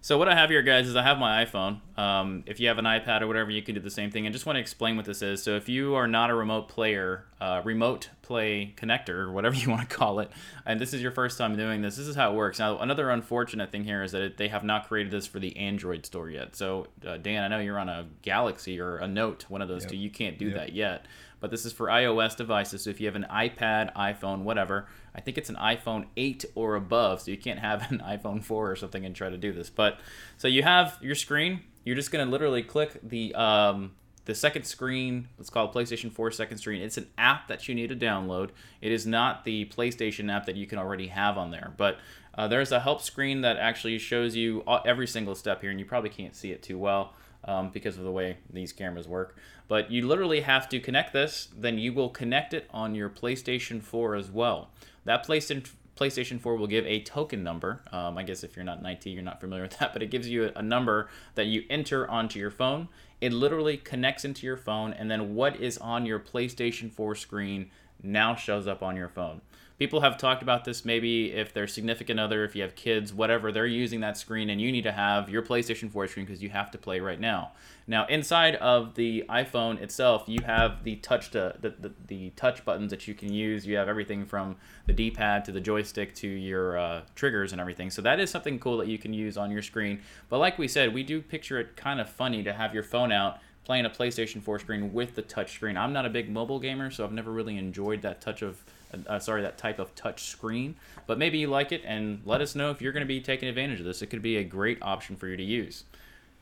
[0.00, 1.80] so what I have here, guys, is I have my iPhone.
[1.98, 4.26] Um, if you have an iPad or whatever, you can do the same thing.
[4.26, 5.42] And just want to explain what this is.
[5.42, 9.68] So if you are not a remote player, uh, remote play connector, or whatever you
[9.68, 10.30] want to call it,
[10.64, 12.60] and this is your first time doing this, this is how it works.
[12.60, 15.56] Now, another unfortunate thing here is that it, they have not created this for the
[15.56, 16.54] Android store yet.
[16.54, 19.82] So uh, Dan, I know you're on a Galaxy or a Note, one of those
[19.82, 19.90] yep.
[19.90, 19.96] two.
[19.96, 20.54] You can't do yep.
[20.54, 21.06] that yet
[21.40, 22.82] but this is for iOS devices.
[22.82, 24.86] So if you have an iPad, iPhone, whatever,
[25.18, 28.70] I think it's an iPhone 8 or above, so you can't have an iPhone 4
[28.70, 29.68] or something and try to do this.
[29.68, 29.98] But
[30.36, 31.62] so you have your screen.
[31.84, 35.26] You're just gonna literally click the um, the second screen.
[35.40, 36.82] It's called PlayStation 4 second screen.
[36.82, 38.50] It's an app that you need to download.
[38.80, 41.98] It is not the PlayStation app that you can already have on there, but
[42.36, 45.86] uh, there's a help screen that actually shows you every single step here, and you
[45.86, 49.36] probably can't see it too well um, because of the way these cameras work.
[49.68, 53.82] But you literally have to connect this, then you will connect it on your PlayStation
[53.82, 54.70] 4 as well.
[55.04, 57.82] That PlayStation PlayStation 4 will give a token number.
[57.90, 60.10] Um, I guess if you're not an IT, you're not familiar with that, but it
[60.10, 62.88] gives you a number that you enter onto your phone.
[63.20, 67.70] It literally connects into your phone, and then what is on your PlayStation 4 screen
[68.00, 69.40] now shows up on your phone
[69.78, 73.52] people have talked about this maybe if their significant other if you have kids whatever
[73.52, 76.50] they're using that screen and you need to have your playstation 4 screen because you
[76.50, 77.52] have to play right now.
[77.86, 82.64] Now inside of the iphone itself you have the touch to, the, the, the touch
[82.64, 83.66] buttons that you can use.
[83.66, 87.90] You have everything from the d-pad to the joystick to your uh, triggers and everything.
[87.90, 90.00] So that is something cool that you can use on your screen.
[90.28, 93.12] But like we said we do picture it kind of funny to have your phone
[93.12, 95.76] out playing a PlayStation 4 screen with the touch screen.
[95.76, 98.64] I'm not a big mobile gamer, so I've never really enjoyed that touch of
[99.06, 100.76] uh, sorry, that type of touch screen.
[101.06, 103.48] But maybe you like it, and let us know if you're going to be taking
[103.48, 104.02] advantage of this.
[104.02, 105.84] It could be a great option for you to use.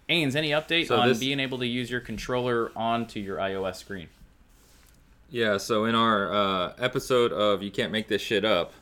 [0.09, 1.19] Ains, any update so on this...
[1.19, 4.09] being able to use your controller onto your iOS screen?
[5.31, 8.73] Yeah, so in our uh, episode of You Can't Make This Shit Up,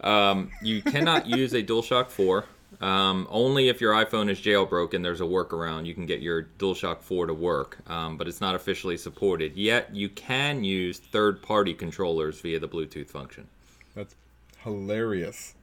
[0.00, 2.44] um, you cannot use a DualShock 4
[2.80, 5.86] um, only if your iPhone is jailbroken, there's a workaround.
[5.86, 9.56] You can get your DualShock 4 to work, um, but it's not officially supported.
[9.56, 13.48] Yet you can use third party controllers via the Bluetooth function.
[13.94, 14.14] That's
[14.58, 15.54] hilarious.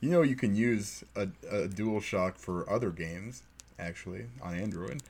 [0.00, 3.42] You know, you can use a, a DualShock for other games,
[3.78, 5.02] actually, on Android.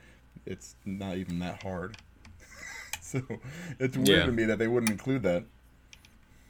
[0.45, 1.97] It's not even that hard.
[3.01, 3.23] so
[3.79, 4.27] it's weird yeah.
[4.27, 5.45] to me that they wouldn't include that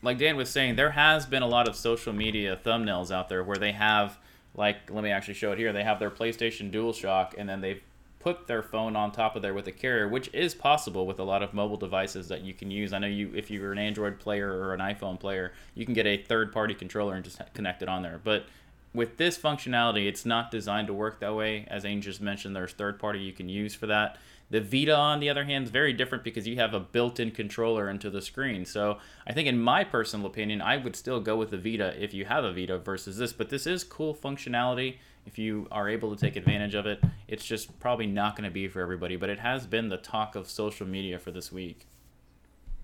[0.04, 3.42] like Dan was saying, there has been a lot of social media thumbnails out there
[3.42, 4.18] where they have
[4.54, 5.72] like let me actually show it here.
[5.72, 7.82] They have their PlayStation DualShock, and then they've
[8.20, 11.24] put their phone on top of there with a carrier, which is possible with a
[11.24, 12.94] lot of mobile devices that you can use.
[12.94, 16.06] I know you, if you're an Android player or an iPhone player, you can get
[16.06, 18.18] a third-party controller and just connect it on there.
[18.24, 18.46] But
[18.94, 21.66] with this functionality, it's not designed to work that way.
[21.68, 24.16] As Ains just mentioned, there's third-party you can use for that.
[24.54, 27.90] The Vita, on the other hand, is very different because you have a built-in controller
[27.90, 28.64] into the screen.
[28.64, 32.14] So I think, in my personal opinion, I would still go with the Vita if
[32.14, 33.32] you have a Vita versus this.
[33.32, 37.02] But this is cool functionality if you are able to take advantage of it.
[37.26, 40.36] It's just probably not going to be for everybody, but it has been the talk
[40.36, 41.88] of social media for this week.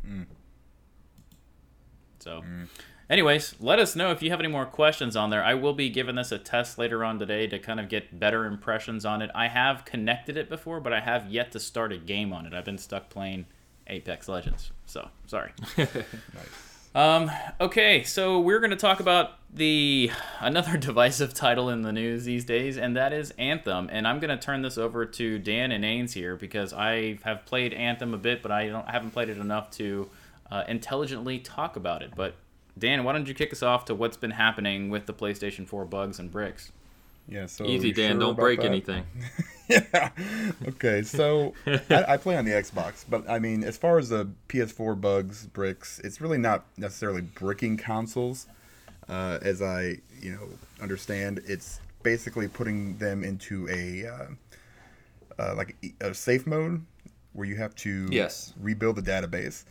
[0.05, 0.27] Mm.
[2.19, 2.43] So.
[2.43, 2.67] Mm.
[3.11, 5.43] Anyways, let us know if you have any more questions on there.
[5.43, 8.45] I will be giving this a test later on today to kind of get better
[8.45, 9.33] impressions on it.
[9.35, 12.55] I have connected it before, but I have yet to start a game on it.
[12.55, 13.47] I've been stuck playing
[13.89, 14.71] Apex Legends.
[14.87, 15.51] So, sorry.
[15.77, 15.91] nice.
[16.95, 22.25] Um, okay, so we're going to talk about the another divisive title in the news
[22.25, 23.89] these days, and that is Anthem.
[23.91, 27.45] And I'm going to turn this over to Dan and Ains here because I have
[27.45, 30.09] played Anthem a bit, but I don't I haven't played it enough to
[30.49, 32.13] uh, intelligently talk about it.
[32.15, 32.35] But
[32.79, 35.85] Dan, why don't you kick us off to what's been happening with the PlayStation 4
[35.85, 36.73] bugs and bricks?
[37.29, 38.13] Yeah, so easy, Dan.
[38.13, 38.67] Sure don't break that?
[38.67, 39.05] anything.
[39.69, 40.11] yeah.
[40.67, 44.29] Okay, so I, I, play on the Xbox, but I mean, as far as the
[44.49, 48.49] PS4 bugs, bricks, it's really not necessarily bricking consoles,
[49.09, 50.49] uh, as I you know
[50.83, 51.41] understand.
[51.47, 54.27] It's basically putting them into a uh,
[55.39, 56.85] uh, like a safe mode
[57.33, 58.53] where you have to yes.
[58.61, 59.65] rebuild the database,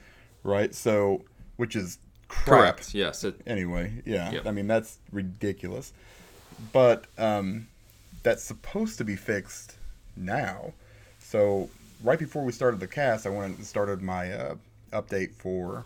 [0.43, 0.73] right?
[0.73, 1.23] So,
[1.57, 2.77] which is crap.
[2.77, 2.95] Correct.
[2.95, 3.25] Yes.
[3.25, 4.31] It, anyway, yeah.
[4.31, 4.45] Yep.
[4.45, 5.91] I mean, that's ridiculous.
[6.71, 7.67] But um,
[8.23, 9.77] that's supposed to be fixed
[10.15, 10.73] now.
[11.19, 11.69] So
[12.03, 14.55] right before we started the cast, I went and started my uh,
[14.91, 15.85] update for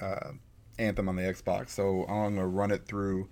[0.00, 0.32] uh,
[0.78, 1.70] Anthem on the Xbox.
[1.70, 3.28] So I'm gonna run it through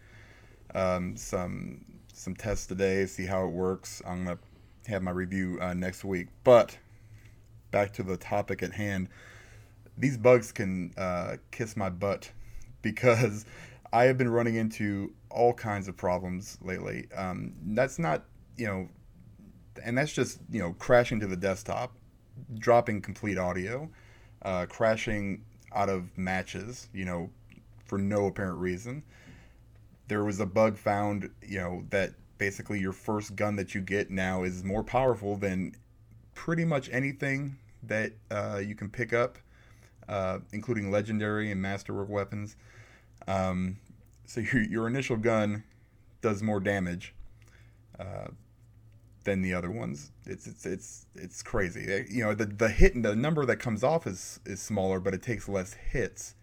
[0.74, 4.02] um, some some tests today, see how it works.
[4.06, 4.38] I'm gonna
[4.86, 6.28] have my review uh, next week.
[6.44, 6.78] But
[7.70, 9.08] back to the topic at hand
[10.02, 12.30] these bugs can uh, kiss my butt
[12.82, 13.46] because
[13.92, 17.06] I have been running into all kinds of problems lately.
[17.16, 18.24] Um, that's not,
[18.56, 18.88] you know,
[19.84, 21.92] and that's just, you know, crashing to the desktop,
[22.58, 23.88] dropping complete audio,
[24.42, 27.30] uh, crashing out of matches, you know,
[27.84, 29.04] for no apparent reason.
[30.08, 34.10] There was a bug found, you know, that basically your first gun that you get
[34.10, 35.76] now is more powerful than
[36.34, 39.38] pretty much anything that uh, you can pick up
[40.08, 42.56] uh, including legendary and masterwork weapons.
[43.26, 43.78] Um,
[44.26, 45.64] so your, your initial gun
[46.20, 47.14] does more damage
[47.98, 48.28] uh,
[49.24, 50.10] than the other ones.
[50.26, 52.06] It's it's it's it's crazy.
[52.08, 55.22] You know the the hit the number that comes off is is smaller, but it
[55.22, 56.34] takes less hits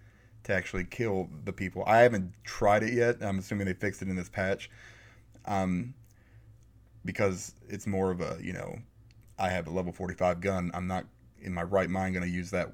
[0.44, 1.84] to actually kill the people.
[1.86, 3.18] I haven't tried it yet.
[3.22, 4.70] I'm assuming they fixed it in this patch.
[5.46, 5.94] Um,
[7.06, 8.80] because it's more of a you know,
[9.38, 10.72] I have a level 45 gun.
[10.74, 11.06] I'm not
[11.42, 12.74] in my right mind going to use that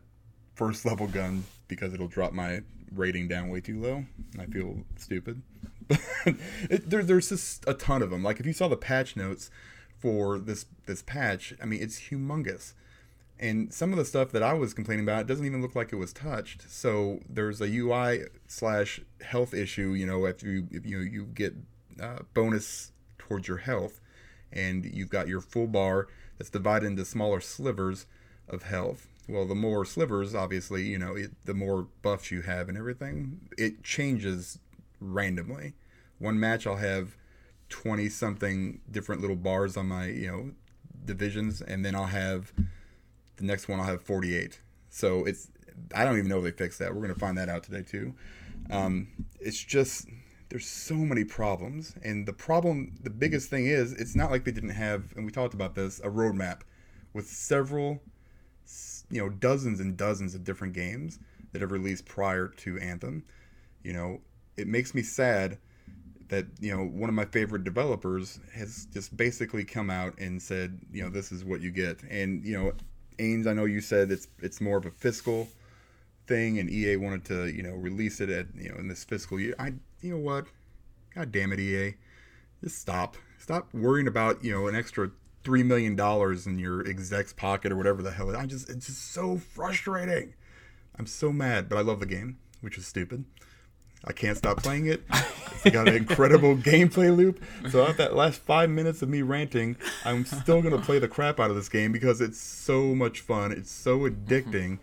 [0.56, 4.06] first level gun because it'll drop my rating down way too low.
[4.40, 5.42] I feel stupid.
[6.70, 8.24] it, there, there's just a ton of them.
[8.24, 9.50] Like if you saw the patch notes
[10.00, 12.74] for this this patch, I mean it's humongous.
[13.38, 15.92] And some of the stuff that I was complaining about it doesn't even look like
[15.92, 16.70] it was touched.
[16.70, 19.92] So there's a UI slash health issue.
[19.92, 21.54] You know, if you if you you get
[22.02, 24.00] uh, bonus towards your health,
[24.54, 28.06] and you've got your full bar that's divided into smaller slivers
[28.48, 29.08] of health.
[29.28, 33.50] Well, the more slivers, obviously, you know, it, the more buffs you have and everything.
[33.58, 34.60] It changes
[35.00, 35.74] randomly.
[36.20, 37.18] One match, I'll have
[37.70, 40.52] twenty something different little bars on my you know
[41.06, 42.54] divisions, and then I'll have
[43.38, 43.80] the next one.
[43.80, 44.62] I'll have forty eight.
[44.90, 45.50] So it's
[45.94, 46.94] I don't even know if they fixed that.
[46.94, 48.14] We're gonna find that out today too.
[48.70, 49.08] Um,
[49.40, 50.08] it's just
[50.50, 54.52] there's so many problems, and the problem, the biggest thing is, it's not like they
[54.52, 56.62] didn't have, and we talked about this, a roadmap
[57.14, 58.02] with several,
[59.10, 61.20] you know, dozens and dozens of different games
[61.52, 63.24] that have released prior to Anthem.
[63.84, 64.22] You know,
[64.58, 65.58] it makes me sad
[66.28, 70.80] that you know one of my favorite developers has just basically come out and said,
[70.92, 72.74] you know, this is what you get, and you know,
[73.20, 75.48] Ains, I know you said it's it's more of a fiscal
[76.28, 79.40] thing, and EA wanted to you know release it at you know in this fiscal
[79.40, 79.56] year.
[79.60, 80.48] I you know what?
[81.14, 81.96] God damn it, EA.
[82.62, 83.16] Just stop.
[83.40, 85.12] Stop worrying about, you know, an extra
[85.46, 88.36] three million dollars in your exec's pocket or whatever the hell.
[88.36, 90.34] I just it's just so frustrating.
[90.98, 93.24] I'm so mad, but I love the game, which is stupid.
[94.04, 95.04] I can't stop playing it.
[95.64, 97.42] It's got an incredible gameplay loop.
[97.70, 101.40] So after that last five minutes of me ranting, I'm still gonna play the crap
[101.40, 103.52] out of this game because it's so much fun.
[103.52, 104.26] It's so mm-hmm.
[104.26, 104.80] addicting,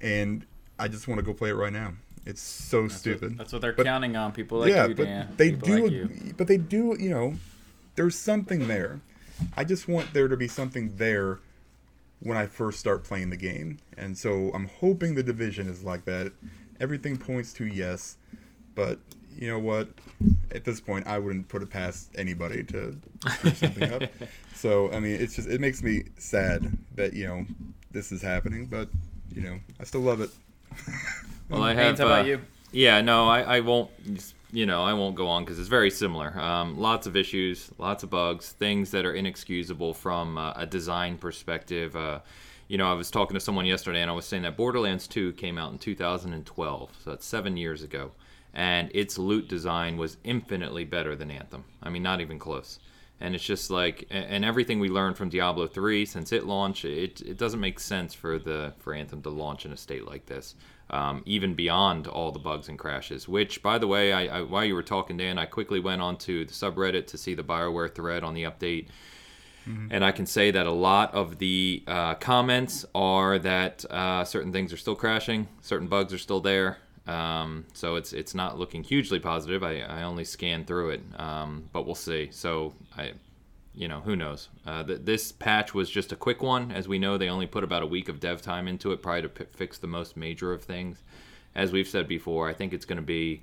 [0.00, 0.46] and
[0.78, 1.94] I just want to go play it right now.
[2.24, 3.30] It's so That's stupid.
[3.30, 4.32] What, that's what they're But- counting on.
[4.32, 5.28] People like yeah, you, but Dan.
[5.36, 5.88] they do.
[5.88, 6.96] like but they do.
[6.98, 7.34] You know,
[7.96, 9.00] there's something there.
[9.56, 11.40] I just want there to be something there
[12.20, 16.04] when I first start playing the game, and so I'm hoping the division is like
[16.04, 16.32] that.
[16.80, 18.16] Everything points to yes,
[18.74, 18.98] but
[19.36, 19.88] you know what?
[20.52, 22.96] At this point, I wouldn't put it past anybody to
[23.28, 24.02] screw something up.
[24.54, 27.44] So I mean, it's just it makes me sad that you know
[27.90, 28.88] this is happening, but
[29.34, 30.30] you know I still love it.
[31.48, 31.98] Well, I have.
[31.98, 32.40] how about uh, you?
[32.70, 33.90] Yeah, no, I, I won't.
[34.54, 36.38] You know, I won't go on because it's very similar.
[36.38, 41.16] Um, lots of issues, lots of bugs, things that are inexcusable from uh, a design
[41.16, 41.96] perspective.
[41.96, 42.20] Uh,
[42.68, 45.32] you know, I was talking to someone yesterday, and I was saying that Borderlands 2
[45.32, 48.10] came out in 2012, so that's seven years ago,
[48.52, 51.64] and its loot design was infinitely better than Anthem.
[51.82, 52.78] I mean, not even close.
[53.20, 57.22] And it's just like, and everything we learned from Diablo 3 since it launched, it,
[57.22, 60.56] it doesn't make sense for the for Anthem to launch in a state like this
[60.92, 63.26] um, even beyond all the bugs and crashes.
[63.28, 66.44] Which, by the way, I, I while you were talking, Dan, I quickly went onto
[66.44, 68.86] the subreddit to see the Bioware thread on the update.
[69.92, 74.52] And I can say that a lot of the uh, comments are that uh, certain
[74.52, 76.78] things are still crashing, certain bugs are still there.
[77.06, 79.62] Um, so it's it's not looking hugely positive.
[79.62, 82.28] I, I only scanned through it, um, but we'll see.
[82.30, 83.12] So I,
[83.74, 84.48] you know, who knows?
[84.66, 86.70] Uh, th- this patch was just a quick one.
[86.72, 89.22] As we know, they only put about a week of dev time into it, probably
[89.22, 91.02] to p- fix the most major of things.
[91.54, 93.42] As we've said before, I think it's going to be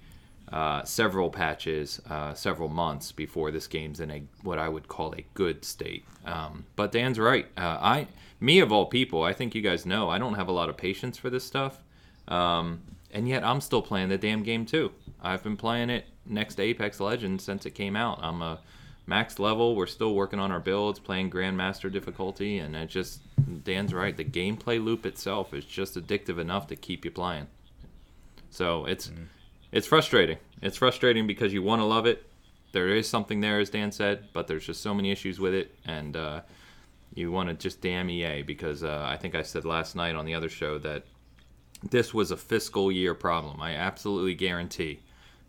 [0.52, 5.14] uh, several patches, uh, several months before this game's in a what I would call
[5.16, 6.06] a good state.
[6.26, 7.48] Um, but Dan's right.
[7.58, 8.08] Uh, I,
[8.40, 10.78] me of all people, I think you guys know I don't have a lot of
[10.78, 11.84] patience for this stuff,
[12.28, 14.92] um, and yet I'm still playing the damn game too.
[15.22, 18.20] I've been playing it next to Apex Legends since it came out.
[18.22, 18.60] I'm a
[19.10, 19.76] max level.
[19.76, 23.22] We're still working on our builds, playing Grandmaster difficulty, and it just
[23.66, 24.16] Dan's right.
[24.16, 27.48] The gameplay loop itself is just addictive enough to keep you playing.
[28.50, 29.12] So it's
[29.72, 30.38] it's frustrating.
[30.62, 32.26] It's frustrating because you want to love it.
[32.72, 35.76] There is something there, as Dan said, but there's just so many issues with it,
[35.86, 36.42] and uh,
[37.16, 40.26] you want to just damn EA because uh, I think I said last night on
[40.26, 41.04] the other show that
[41.90, 43.60] this was a fiscal year problem.
[43.62, 45.00] I absolutely guarantee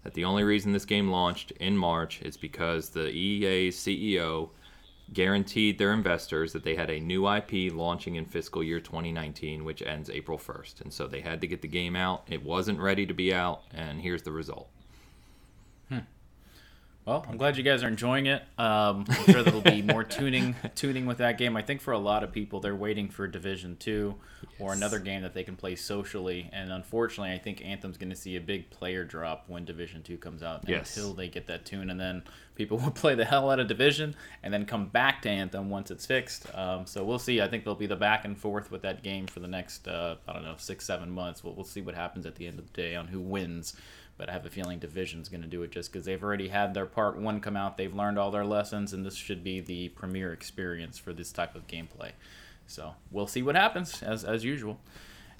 [0.02, 4.50] that the only reason this game launched in March is because the EA CEO
[5.12, 9.82] guaranteed their investors that they had a new IP launching in fiscal year 2019, which
[9.82, 10.82] ends April 1st.
[10.82, 12.24] And so they had to get the game out.
[12.28, 14.68] It wasn't ready to be out, and here's the result.
[17.10, 18.40] Well, I'm glad you guys are enjoying it.
[18.56, 21.56] Um, I'm sure there'll be more tuning tuning with that game.
[21.56, 24.14] I think for a lot of people, they're waiting for Division Two
[24.60, 26.48] or another game that they can play socially.
[26.52, 30.18] And unfortunately, I think Anthem's going to see a big player drop when Division Two
[30.18, 30.96] comes out Yes.
[30.96, 32.22] until they get that tune, and then
[32.54, 35.90] people will play the hell out of Division and then come back to Anthem once
[35.90, 36.46] it's fixed.
[36.54, 37.40] Um, so we'll see.
[37.40, 40.14] I think there'll be the back and forth with that game for the next uh,
[40.28, 41.42] I don't know six seven months.
[41.42, 43.74] We'll, we'll see what happens at the end of the day on who wins
[44.20, 46.74] but I have a feeling Division's going to do it just because they've already had
[46.74, 47.78] their part one come out.
[47.78, 51.54] They've learned all their lessons, and this should be the premier experience for this type
[51.54, 52.10] of gameplay.
[52.66, 54.78] So we'll see what happens as as usual.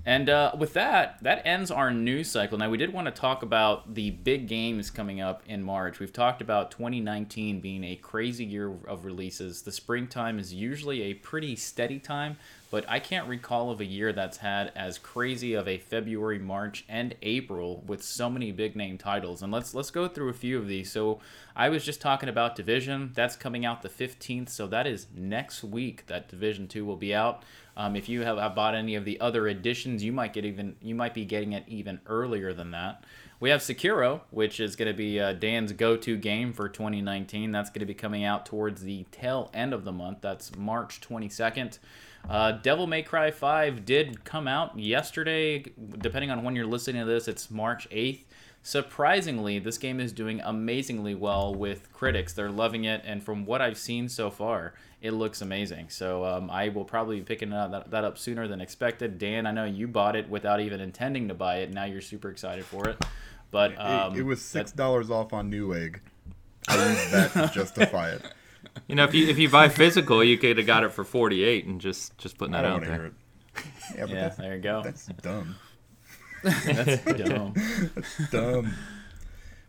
[0.06, 2.56] And uh, with that, that ends our news cycle.
[2.56, 6.00] Now, we did want to talk about the big games coming up in March.
[6.00, 9.60] We've talked about 2019 being a crazy year of releases.
[9.60, 12.38] The springtime is usually a pretty steady time.
[12.70, 16.84] But I can't recall of a year that's had as crazy of a February, March,
[16.88, 19.42] and April with so many big name titles.
[19.42, 20.90] And let's let's go through a few of these.
[20.90, 21.18] So
[21.56, 23.10] I was just talking about Division.
[23.14, 27.12] That's coming out the 15th, so that is next week that Division 2 will be
[27.12, 27.42] out.
[27.76, 30.76] Um, if you have, have bought any of the other editions, you might get even
[30.80, 33.04] you might be getting it even earlier than that.
[33.40, 37.50] We have Sekiro, which is going to be uh, Dan's go-to game for 2019.
[37.52, 40.18] That's going to be coming out towards the tail end of the month.
[40.20, 41.78] That's March 22nd.
[42.28, 45.64] Uh, Devil May Cry 5 did come out yesterday.
[45.98, 48.24] Depending on when you're listening to this, it's March 8th.
[48.62, 52.34] Surprisingly, this game is doing amazingly well with critics.
[52.34, 55.88] They're loving it, and from what I've seen so far, it looks amazing.
[55.88, 59.18] So um, I will probably be picking that, that up sooner than expected.
[59.18, 61.72] Dan, I know you bought it without even intending to buy it.
[61.72, 63.02] Now you're super excited for it.
[63.50, 66.00] But um, it, it, was six dollars off on Newegg.
[66.68, 68.22] I used that to justify it.
[68.86, 71.44] You know, if you if you buy physical, you could have got it for forty
[71.44, 73.12] eight and just just putting that out there.
[73.96, 74.82] Yeah, yeah there you go.
[74.84, 75.56] That's dumb.
[76.44, 77.54] that's dumb.
[77.94, 78.72] that's dumb.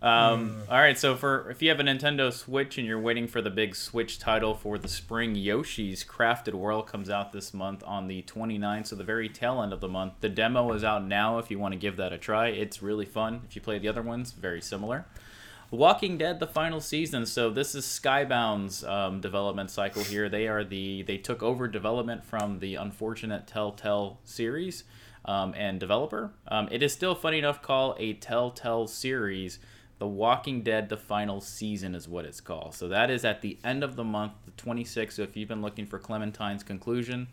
[0.02, 3.40] Um, all right, so for if you have a Nintendo Switch and you're waiting for
[3.40, 8.08] the big Switch title for the spring, Yoshi's Crafted World comes out this month on
[8.08, 10.14] the 29th, so the very tail end of the month.
[10.22, 12.48] The demo is out now if you want to give that a try.
[12.48, 13.42] It's really fun.
[13.48, 15.06] If you play the other ones, very similar.
[15.72, 17.26] Walking Dead, the final season.
[17.26, 20.28] So this is Skybound's um, development cycle here.
[20.28, 24.84] They are the they took over development from the unfortunate Telltale series
[25.24, 26.34] um, and developer.
[26.48, 29.60] Um, it is still funny enough call a Telltale series
[30.02, 32.74] the Walking Dead, the final season is what it's called.
[32.74, 35.12] So that is at the end of the month, the 26th.
[35.12, 37.28] So if you've been looking for Clementine's conclusion,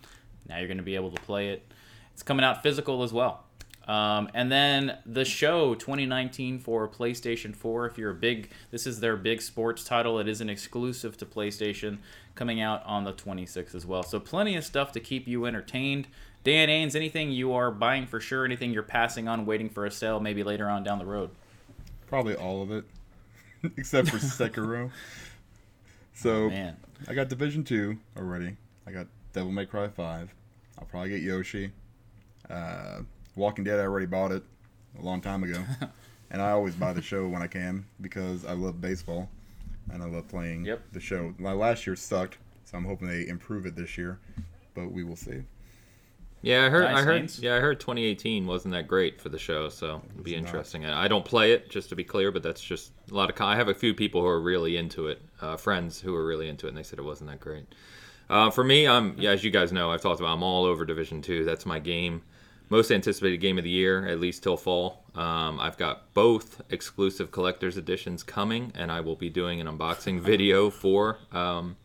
[0.46, 1.72] now you're going to be able to play it.
[2.12, 3.44] It's coming out physical as well.
[3.88, 7.86] Um, and then the show 2019 for PlayStation 4.
[7.86, 10.18] If you're a big, this is their big sports title.
[10.18, 11.98] It is an exclusive to PlayStation,
[12.34, 14.02] coming out on the 26th as well.
[14.02, 16.06] So plenty of stuff to keep you entertained.
[16.44, 18.44] Dan Ains, anything you are buying for sure?
[18.44, 21.30] Anything you're passing on, waiting for a sale, maybe later on down the road?
[22.06, 22.84] Probably all of it,
[23.76, 24.90] except for Sekiro.
[26.14, 26.72] So oh,
[27.08, 28.56] I got Division Two already.
[28.86, 30.34] I got Devil May Cry Five.
[30.78, 31.70] I'll probably get Yoshi.
[32.48, 33.00] Uh,
[33.38, 34.42] Walking Dead, I already bought it
[34.98, 35.62] a long time ago,
[36.30, 39.28] and I always buy the show when I can because I love baseball
[39.92, 40.82] and I love playing yep.
[40.92, 41.32] the show.
[41.38, 44.18] My last year sucked, so I'm hoping they improve it this year,
[44.74, 45.44] but we will see.
[46.42, 46.84] Yeah, I heard.
[46.84, 47.38] Nice I heard.
[47.38, 50.82] Yeah, I heard 2018 wasn't that great for the show, so it'd be interesting.
[50.82, 50.92] Not.
[50.92, 53.40] I don't play it, just to be clear, but that's just a lot of.
[53.40, 56.48] I have a few people who are really into it, uh, friends who are really
[56.48, 57.66] into it, and they said it wasn't that great.
[58.30, 60.32] Uh, for me, I'm yeah, as you guys know, I've talked about.
[60.32, 61.44] I'm all over Division Two.
[61.44, 62.22] That's my game,
[62.68, 65.04] most anticipated game of the year, at least till fall.
[65.14, 70.20] Um, I've got both exclusive collector's editions coming, and I will be doing an unboxing
[70.32, 71.18] video for.
[71.32, 71.76] Um,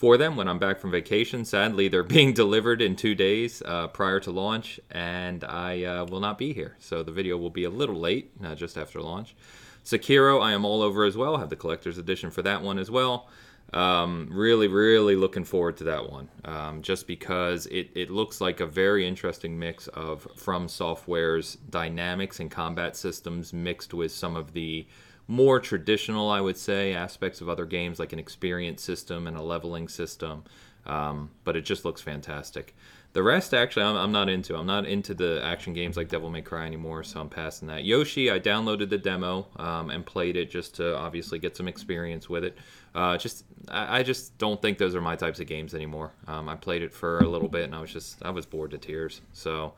[0.00, 1.44] for them when I'm back from vacation.
[1.44, 6.20] Sadly, they're being delivered in two days uh, prior to launch, and I uh, will
[6.20, 6.76] not be here.
[6.78, 9.36] So the video will be a little late, uh, just after launch.
[9.84, 11.36] Sekiro, I am all over as well.
[11.36, 13.28] I have the collector's edition for that one as well.
[13.72, 16.28] Um, really, really looking forward to that one.
[16.44, 22.40] Um, just because it, it looks like a very interesting mix of From Software's dynamics
[22.40, 24.86] and combat systems mixed with some of the
[25.28, 29.42] more traditional, I would say, aspects of other games like an experience system and a
[29.42, 30.42] leveling system.
[30.86, 32.74] Um, but it just looks fantastic.
[33.12, 34.56] The rest, actually, I'm, I'm, not into.
[34.56, 37.84] I'm not into the action games like Devil May Cry anymore, so I'm passing that.
[37.84, 42.28] Yoshi, I downloaded the demo um, and played it just to obviously get some experience
[42.28, 42.56] with it.
[42.94, 46.12] Uh, just, I, I, just don't think those are my types of games anymore.
[46.28, 48.70] Um, I played it for a little bit and I was just, I was bored
[48.72, 49.20] to tears.
[49.32, 49.74] So,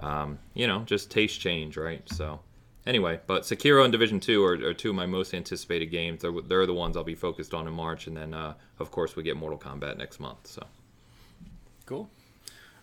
[0.00, 2.02] um, you know, just taste change, right?
[2.12, 2.40] So,
[2.86, 6.22] anyway, but Sekiro and Division Two are, are, two of my most anticipated games.
[6.22, 9.16] They're, they're the ones I'll be focused on in March, and then uh, of course
[9.16, 10.46] we get Mortal Kombat next month.
[10.46, 10.64] So
[11.84, 12.10] cool.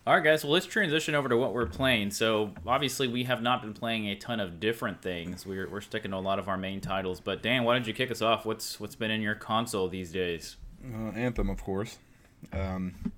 [0.06, 0.44] All right, guys.
[0.44, 2.12] Well, let's transition over to what we're playing.
[2.12, 5.46] So obviously we have not been playing a ton of different things.
[5.46, 7.22] We're, we're sticking to a lot of our main titles.
[7.22, 8.46] But Dan, why don't you kick us off?
[8.46, 10.58] What's what's been in your console these days?
[10.86, 12.00] Uh, Anthem, of course.
[12.52, 13.14] Um,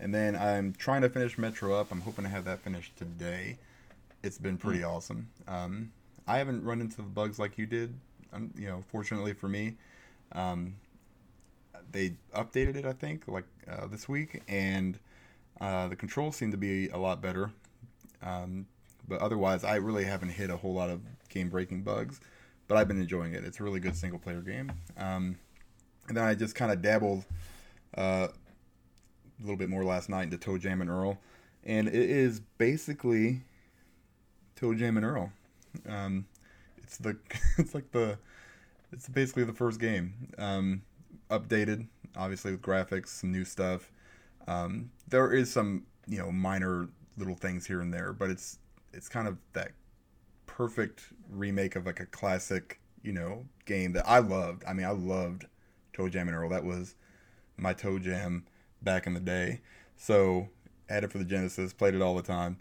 [0.00, 1.92] and then I'm trying to finish Metro up.
[1.92, 3.58] I'm hoping to have that finished today.
[4.24, 4.92] It's been pretty mm.
[4.92, 5.28] awesome.
[5.46, 5.92] Um,
[6.26, 7.94] I haven't run into the bugs like you did.
[8.32, 9.74] Um, you know, fortunately for me,
[10.32, 10.74] um,
[11.92, 12.84] they updated it.
[12.84, 14.98] I think like uh, this week, and
[15.60, 17.52] uh, the controls seem to be a lot better.
[18.22, 18.66] Um,
[19.08, 22.20] but otherwise, I really haven't hit a whole lot of game-breaking bugs.
[22.68, 23.44] But I've been enjoying it.
[23.44, 24.70] It's a really good single-player game.
[24.96, 25.36] Um,
[26.08, 27.24] and then I just kind of dabbled
[27.96, 31.18] uh, a little bit more last night into ToeJam and Earl,
[31.64, 33.42] and it is basically
[34.56, 35.32] Toe Jam and Earl.
[35.88, 36.26] Um,
[36.78, 37.16] it's the
[37.58, 38.18] it's like the
[38.92, 40.32] it's basically the first game.
[40.36, 40.82] Um,
[41.30, 41.86] updated,
[42.16, 43.90] obviously with graphics, some new stuff.
[44.46, 48.58] Um, there is some you know minor little things here and there, but it's
[48.92, 49.72] it's kind of that
[50.46, 54.64] perfect remake of like a classic you know game that I loved.
[54.66, 55.46] I mean, I loved
[55.92, 56.48] Toe Jam and Earl.
[56.50, 56.94] That was
[57.56, 58.46] my Toe Jam
[58.82, 59.60] back in the day.
[59.96, 60.48] So
[60.88, 62.58] had it for the Genesis, played it all the time.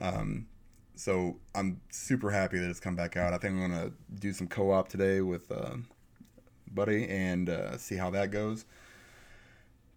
[0.00, 0.46] Um,
[0.94, 3.32] so I'm super happy that it's come back out.
[3.32, 5.76] I think I'm gonna do some co-op today with uh,
[6.72, 8.64] Buddy and uh, see how that goes.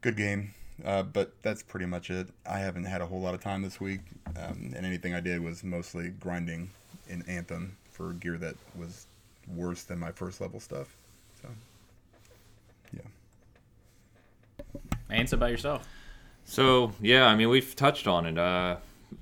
[0.01, 0.53] Good game,
[0.85, 2.27] uh, but that's pretty much it.
[2.45, 4.01] I haven't had a whole lot of time this week,
[4.35, 6.71] um, and anything I did was mostly grinding
[7.07, 9.07] in Anthem for gear that was
[9.55, 10.95] worse than my first level stuff.
[11.41, 11.49] So,
[12.93, 13.01] yeah.
[15.09, 15.87] Answer by yourself.
[16.45, 18.37] So yeah, I mean we've touched on it.
[18.37, 18.77] Uh,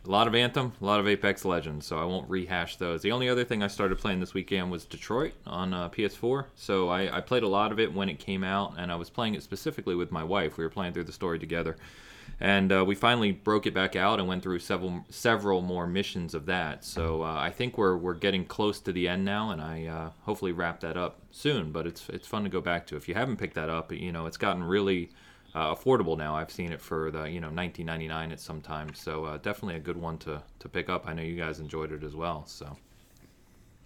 [0.05, 3.01] a lot of Anthem, a lot of Apex Legends, so I won't rehash those.
[3.01, 6.45] The only other thing I started playing this weekend was Detroit on uh, PS4.
[6.55, 9.09] So I, I played a lot of it when it came out, and I was
[9.09, 10.57] playing it specifically with my wife.
[10.57, 11.75] We were playing through the story together,
[12.39, 16.33] and uh, we finally broke it back out and went through several several more missions
[16.33, 16.85] of that.
[16.85, 20.09] So uh, I think we're we're getting close to the end now, and I uh,
[20.21, 21.71] hopefully wrap that up soon.
[21.71, 22.95] But it's it's fun to go back to.
[22.95, 25.09] If you haven't picked that up, you know it's gotten really
[25.55, 26.35] uh, affordable now.
[26.35, 29.97] I've seen it for the you know 19.99 at sometimes, so uh, definitely a good
[29.97, 31.07] one to to pick up.
[31.07, 32.45] I know you guys enjoyed it as well.
[32.45, 32.77] So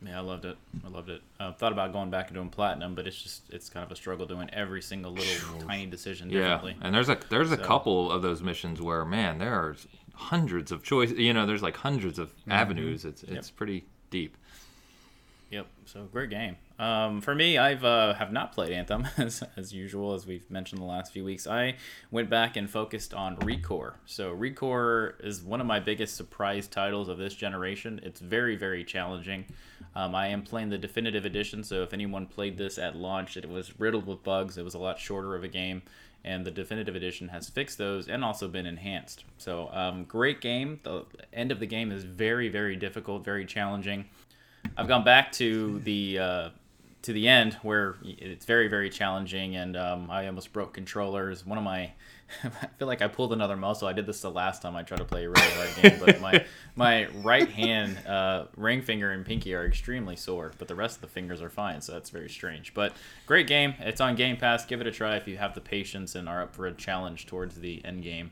[0.02, 0.58] Yeah, I loved it.
[0.86, 1.22] I loved it.
[1.40, 3.96] I thought about going back and doing platinum, but it's just it's kind of a
[3.96, 8.22] struggle doing every single little tiny decision yeah, and there's a there's a couple of
[8.22, 9.76] those missions where man, there are
[10.14, 11.18] hundreds of choices.
[11.18, 13.06] You know, there's like hundreds of avenues.
[13.06, 14.38] It's it's pretty deep.
[15.54, 15.68] Yep.
[15.86, 16.58] So great game.
[16.80, 20.82] Um, for me, I've uh, have not played Anthem as, as usual, as we've mentioned
[20.82, 21.46] the last few weeks.
[21.46, 21.76] I
[22.10, 23.94] went back and focused on Recore.
[24.08, 28.00] So Recore is one of my biggest surprise titles of this generation.
[28.02, 29.46] It's very very challenging.
[29.96, 33.48] Um, I am playing the definitive edition, so if anyone played this at launch, it
[33.48, 34.58] was riddled with bugs.
[34.58, 35.84] It was a lot shorter of a game.
[36.26, 39.26] And the definitive edition has fixed those and also been enhanced.
[39.38, 40.80] So, um, great game.
[40.84, 44.06] The end of the game is very, very difficult, very challenging.
[44.78, 46.50] I've gone back to the uh,
[47.04, 51.46] to the end where it's very very challenging, and um, I almost broke controllers.
[51.46, 51.92] One of my
[52.44, 53.88] I feel like I pulled another muscle.
[53.88, 56.22] I did this the last time I tried to play a really hard game, but
[56.22, 56.46] my
[56.76, 61.02] my right hand uh, ring finger and pinky are extremely sore, but the rest of
[61.02, 61.82] the fingers are fine.
[61.82, 62.74] So that's very strange.
[62.74, 62.94] But
[63.26, 63.76] great game.
[63.80, 64.66] It's on Game Pass.
[64.66, 67.26] Give it a try if you have the patience and are up for a challenge
[67.26, 68.32] towards the end game.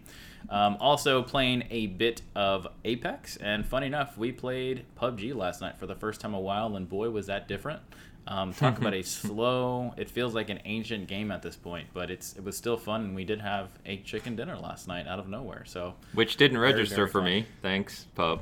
[0.50, 5.78] Um, also playing a bit of Apex, and funny enough, we played PUBG last night
[5.80, 7.82] for the first time in a while, and boy was that different.
[8.28, 9.94] Um, talk about a slow.
[9.98, 13.02] It feels like an ancient game at this point, but it's it was still fun,
[13.02, 15.64] and we did have a chicken dinner last night out of nowhere.
[15.66, 17.26] So Which didn't Very, register very for fun.
[17.26, 17.46] me.
[17.62, 18.42] Thanks, pub.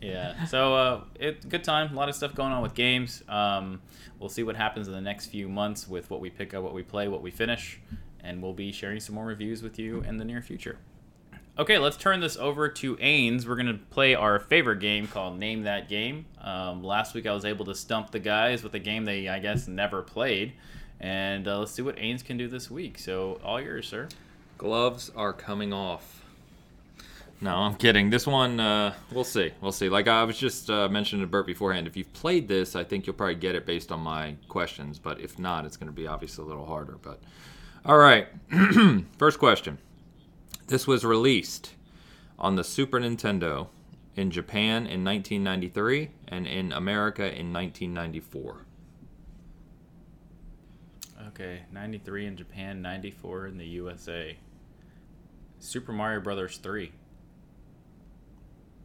[0.00, 1.92] yeah, so uh, it good time.
[1.92, 3.22] A lot of stuff going on with games.
[3.28, 3.80] Um,
[4.18, 6.74] we'll see what happens in the next few months with what we pick up, what
[6.74, 7.78] we play, what we finish,
[8.22, 10.78] and we'll be sharing some more reviews with you in the near future.
[11.58, 13.46] Okay, let's turn this over to Ains.
[13.46, 16.26] We're gonna play our favorite game called Name That Game.
[16.40, 19.40] Um, last week I was able to stump the guys with a game they I
[19.40, 20.54] guess never played,
[21.00, 22.98] and uh, let's see what Ains can do this week.
[22.98, 24.08] So all yours, sir.
[24.56, 26.20] Gloves are coming off.
[27.42, 28.10] No, I'm kidding.
[28.10, 29.50] This one, uh, we'll see.
[29.62, 29.88] We'll see.
[29.88, 33.06] Like I was just uh, mentioning to Bert beforehand, if you've played this, I think
[33.06, 34.98] you'll probably get it based on my questions.
[34.98, 36.98] But if not, it's going to be obviously a little harder.
[37.00, 37.18] But
[37.84, 38.28] all right,
[39.18, 39.78] first question.
[40.66, 41.74] This was released
[42.38, 43.68] on the Super Nintendo
[44.16, 48.66] in Japan in 1993 and in America in 1994.
[51.28, 54.36] Okay, 93 in Japan, 94 in the USA.
[55.58, 56.92] Super Mario Brothers 3.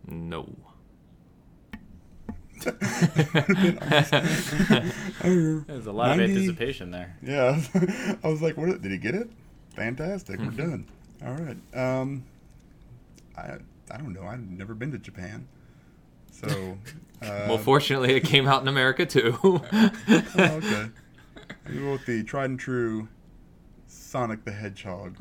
[0.08, 0.56] No.
[5.22, 7.16] There's a lot of anticipation there.
[7.22, 7.62] Yeah,
[8.24, 8.82] I was like, "What?
[8.82, 9.30] Did he get it?
[9.76, 10.40] Fantastic!
[10.40, 10.86] We're done.
[11.26, 11.58] All right.
[11.76, 12.24] Um,
[13.38, 13.56] I
[13.92, 14.24] I don't know.
[14.24, 15.48] I've never been to Japan,
[16.32, 16.78] so.
[17.22, 19.40] Uh, well, fortunately, it came out in America too.
[19.44, 19.62] oh,
[20.38, 20.90] okay.
[21.68, 23.08] We go with the tried and true
[23.88, 25.16] Sonic the Hedgehog.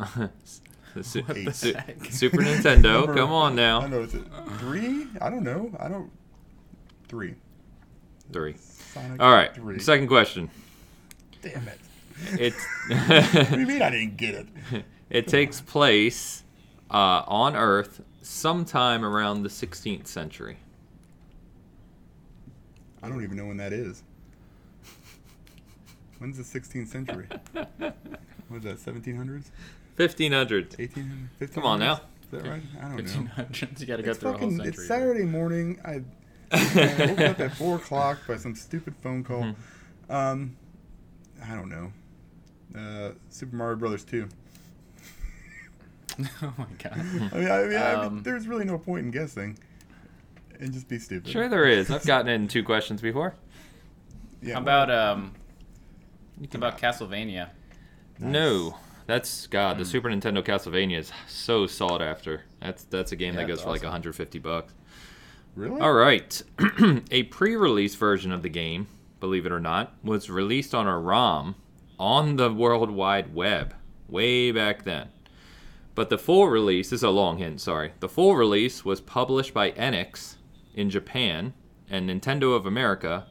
[0.95, 1.72] The su- the su-?
[2.11, 3.07] Super Nintendo.
[3.07, 3.80] Number- Come on now.
[3.82, 4.01] don't know.
[4.01, 4.24] Is it
[4.59, 5.07] three?
[5.20, 5.70] I don't know.
[5.78, 6.11] I don't.
[7.15, 7.37] Three.
[8.33, 8.57] Three.
[8.93, 9.55] Sonic All right.
[9.55, 9.79] Three.
[9.79, 10.51] Second question.
[11.43, 11.79] Damn it.
[12.41, 14.49] It's What do you mean I didn't get it?
[15.11, 16.43] it takes place
[16.91, 20.57] uh, on Earth sometime around the 16th century.
[23.01, 24.03] I don't even know when that is.
[26.19, 27.29] When's the 16th century?
[28.49, 28.95] What is that?
[28.95, 29.45] 1700s?
[29.97, 30.77] 1500s.
[30.77, 31.29] 1800s?
[31.41, 31.55] 1500s?
[31.55, 32.01] Come on now.
[32.25, 32.62] Is that right?
[32.83, 33.03] I don't know.
[33.03, 33.81] 1500s.
[33.81, 34.57] You got to go It's through a whole fucking.
[34.57, 34.69] century.
[34.71, 35.81] It's Saturday morning.
[35.85, 36.03] I,
[36.55, 39.42] I woke up at four o'clock by some stupid phone call.
[39.42, 40.12] Mm-hmm.
[40.12, 40.57] Um,
[41.44, 41.92] I don't know.
[42.78, 44.28] Uh, Super Mario Brothers two.
[46.42, 46.92] oh my god.
[46.94, 49.59] I mean, I mean, I mean, Um, there's really no point in guessing,
[50.61, 51.30] and just be stupid.
[51.30, 51.90] Sure, there is.
[51.90, 53.34] I've gotten it in two questions before.
[54.42, 55.32] Yeah, How about um?
[56.40, 57.50] You How can- about Castlevania?
[58.20, 58.76] No,
[59.07, 59.78] that's God.
[59.78, 62.42] The Super Nintendo Castlevania is so sought after.
[62.61, 63.86] That's that's a game Yeah, that goes it's for like awesome.
[63.88, 64.72] 150 bucks.
[65.55, 65.80] Really?
[65.80, 66.42] All right,
[67.11, 68.86] a pre-release version of the game,
[69.20, 71.55] believe it or not, was released on a ROM
[71.98, 73.74] on the World Wide Web
[74.09, 75.09] way back then.
[75.94, 77.61] But the full release this is a long hint.
[77.61, 80.36] Sorry, the full release was published by Enix
[80.74, 81.55] in Japan
[81.88, 83.26] and Nintendo of America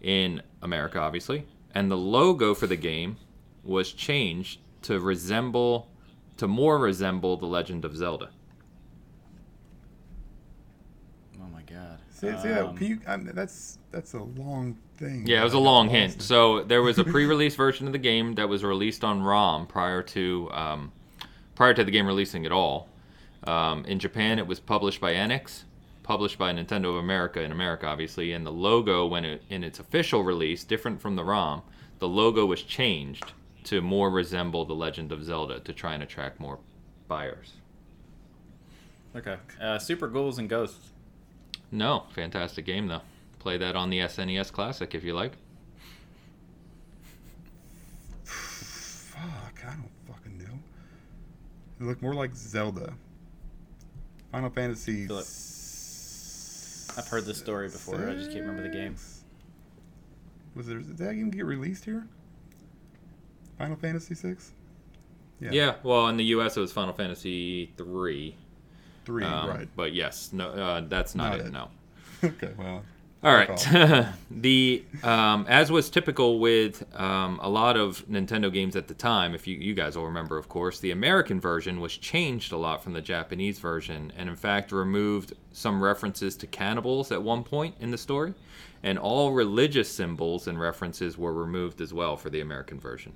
[0.00, 1.46] in America, obviously.
[1.74, 3.16] And the logo for the game
[3.62, 5.88] was changed to resemble,
[6.36, 8.30] to more resemble the Legend of Zelda.
[11.40, 11.62] Oh my
[12.22, 12.36] god.
[12.36, 12.64] See, see that?
[12.64, 13.00] Um, Can you?
[13.06, 15.26] I mean, that's that's a long thing.
[15.26, 16.14] Yeah, it was a long lost hint.
[16.14, 16.20] in.
[16.20, 20.02] So there was a pre-release version of the game that was released on ROM prior
[20.02, 20.92] to um,
[21.54, 22.88] prior to the game releasing at all.
[23.44, 25.64] Um, in Japan, it was published by Enix,
[26.02, 28.32] published by Nintendo of America in America, obviously.
[28.32, 31.62] And the logo, when it in its official release, different from the ROM,
[31.98, 33.32] the logo was changed
[33.64, 36.58] to more resemble the Legend of Zelda to try and attract more
[37.06, 37.52] buyers.
[39.14, 39.36] Okay.
[39.60, 40.91] Uh, Super Ghouls and Ghosts.
[41.72, 43.00] No, fantastic game though.
[43.38, 45.32] Play that on the SNES Classic if you like.
[48.24, 50.58] Fuck, I don't fucking know.
[51.80, 52.92] It looked more like Zelda.
[54.30, 55.06] Final Fantasy.
[55.06, 55.26] Feel it.
[56.96, 58.96] I've heard this story before, I just can't remember the game.
[60.54, 60.78] Was there?
[60.78, 62.06] Did that game get released here?
[63.58, 64.52] Final Fantasy six.
[65.40, 65.74] Yeah.
[65.82, 66.56] well, in the U.S.
[66.56, 68.36] it was Final Fantasy three.
[69.04, 69.24] Three.
[69.24, 69.68] Um, right.
[69.74, 71.52] But yes, no, uh, that's not, Not it, it.
[71.52, 71.68] No.
[72.24, 72.50] okay.
[72.56, 72.82] Well.
[73.24, 74.08] All Good right.
[74.32, 79.32] the um, as was typical with um, a lot of Nintendo games at the time,
[79.32, 82.82] if you you guys will remember, of course, the American version was changed a lot
[82.82, 87.76] from the Japanese version, and in fact removed some references to cannibals at one point
[87.78, 88.34] in the story,
[88.82, 93.12] and all religious symbols and references were removed as well for the American version.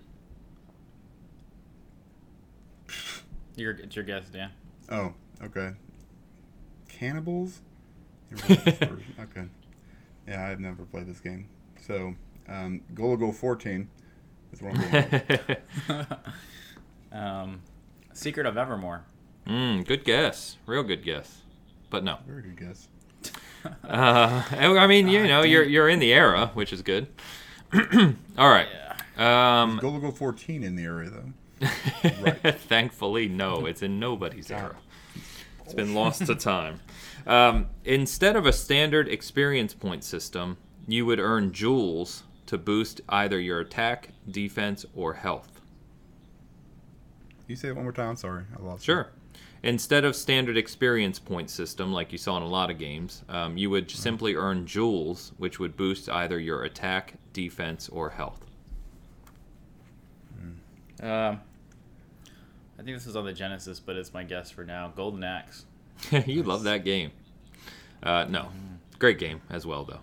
[3.56, 4.50] Your, it's your guess, Dan.
[4.90, 5.14] Oh.
[5.42, 5.72] Okay.
[6.88, 7.60] Cannibals.
[8.50, 9.46] okay.
[10.26, 11.48] Yeah, I've never played this game.
[11.80, 12.14] So,
[12.48, 13.88] um, Golago 14
[14.52, 16.16] is what I'm
[17.12, 17.60] um,
[18.12, 19.04] Secret of Evermore.
[19.46, 21.42] mm, good guess, real good guess,
[21.90, 22.18] but no.
[22.26, 22.88] Very good guess.
[23.84, 27.08] Uh, I mean, you know, you're you're in the era, which is good.
[27.74, 28.68] All right.
[28.72, 29.62] Yeah.
[29.62, 31.32] Um, Golago 14 in the area, though.
[32.20, 32.60] Right.
[32.60, 34.76] Thankfully, no, it's in nobody's era.
[35.66, 36.78] It's been lost to time.
[37.26, 43.40] Um, instead of a standard experience point system, you would earn jewels to boost either
[43.40, 45.60] your attack, defense, or health.
[47.48, 48.14] You say it one more time.
[48.14, 48.86] Sorry, I lost.
[48.86, 48.94] you.
[48.94, 49.10] Sure.
[49.64, 53.56] Instead of standard experience point system like you saw in a lot of games, um,
[53.56, 58.44] you would simply earn jewels, which would boost either your attack, defense, or health.
[61.02, 61.40] Um,
[62.78, 64.92] I think this is on the Genesis, but it's my guess for now.
[64.94, 65.64] Golden Axe.
[66.26, 67.10] you love that game.
[68.02, 68.48] Uh, no,
[68.98, 70.00] great game as well though.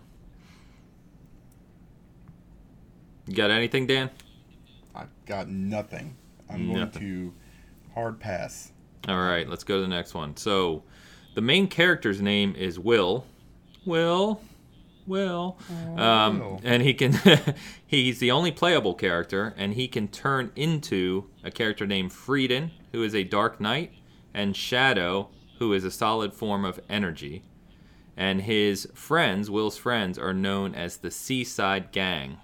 [3.28, 4.09] You got anything, Dan?
[4.95, 6.17] I got nothing.
[6.49, 7.34] I'm going to
[7.93, 8.71] hard pass.
[9.07, 10.36] All right, let's go to the next one.
[10.36, 10.84] So,
[11.36, 13.26] the main character's name is Will.
[13.86, 14.41] Will.
[15.06, 15.58] Will.
[15.97, 17.20] Um, and he can.
[17.86, 23.04] he's the only playable character, and he can turn into a character named Freedan, who
[23.04, 23.91] is a Dark Knight,
[24.34, 25.30] and Shadow,
[25.60, 27.43] who is a solid form of energy.
[28.16, 32.38] And his friends, Will's friends, are known as the Seaside Gang.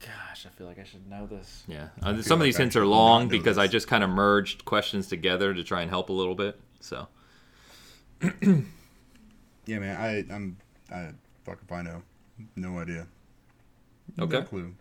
[0.00, 1.64] Gosh, I feel like I should know this.
[1.66, 4.04] Yeah, uh, some of these I hints should are long know because I just kind
[4.04, 6.58] of merged questions together to try and help a little bit.
[6.80, 7.08] So.
[9.66, 9.96] Yeah, man.
[10.00, 10.56] I I'm
[10.92, 11.10] I
[11.44, 12.02] fuck if I know.
[12.56, 13.06] No idea.
[14.18, 14.38] Okay.
[14.38, 14.74] No clue.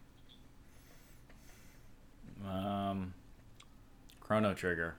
[2.45, 3.13] Um,
[4.19, 4.95] Chrono Trigger.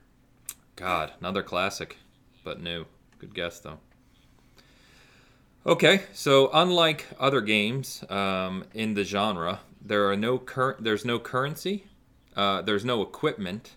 [0.77, 1.99] God, another classic,
[2.43, 2.87] but new.
[3.19, 3.79] Good guess though.
[5.67, 11.19] Okay, so unlike other games um, in the genre, there are no cur- there's no
[11.19, 11.85] currency,
[12.37, 13.73] uh, there's no equipment,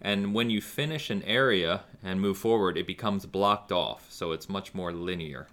[0.00, 4.48] and when you finish an area and move forward, it becomes blocked off, so it's
[4.48, 5.48] much more linear.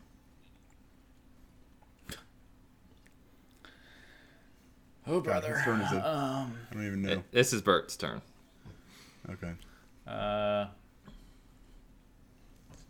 [5.07, 5.97] Oh, God, whose turn is it?
[6.05, 7.23] Um, I don't even know.
[7.31, 8.21] This is Bert's turn.
[9.29, 9.51] Okay.
[10.07, 10.67] uh,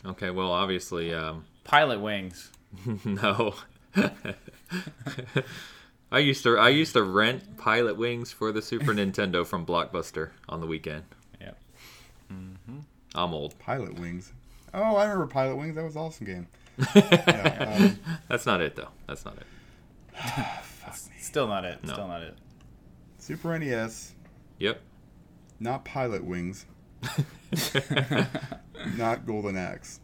[0.03, 2.51] Okay, well, obviously, um, Pilot Wings.
[3.05, 3.53] no.
[6.11, 10.29] I used to I used to rent Pilot Wings for the Super Nintendo from Blockbuster
[10.49, 11.03] on the weekend.
[12.67, 12.81] Yep.
[13.15, 13.57] I'm old.
[13.59, 14.31] Pilot Wings.
[14.73, 15.75] Oh, I remember Pilot Wings.
[15.75, 16.47] That was an awesome game.
[16.95, 18.87] yeah, um, That's not it though.
[19.07, 19.45] That's not it.
[21.19, 21.83] Still not it.
[21.83, 21.93] No.
[21.93, 22.35] Still not it.
[23.19, 24.13] Super NES.
[24.59, 24.81] Yep.
[25.59, 26.65] Not Pilot Wings.
[28.97, 29.99] Not Golden Axe.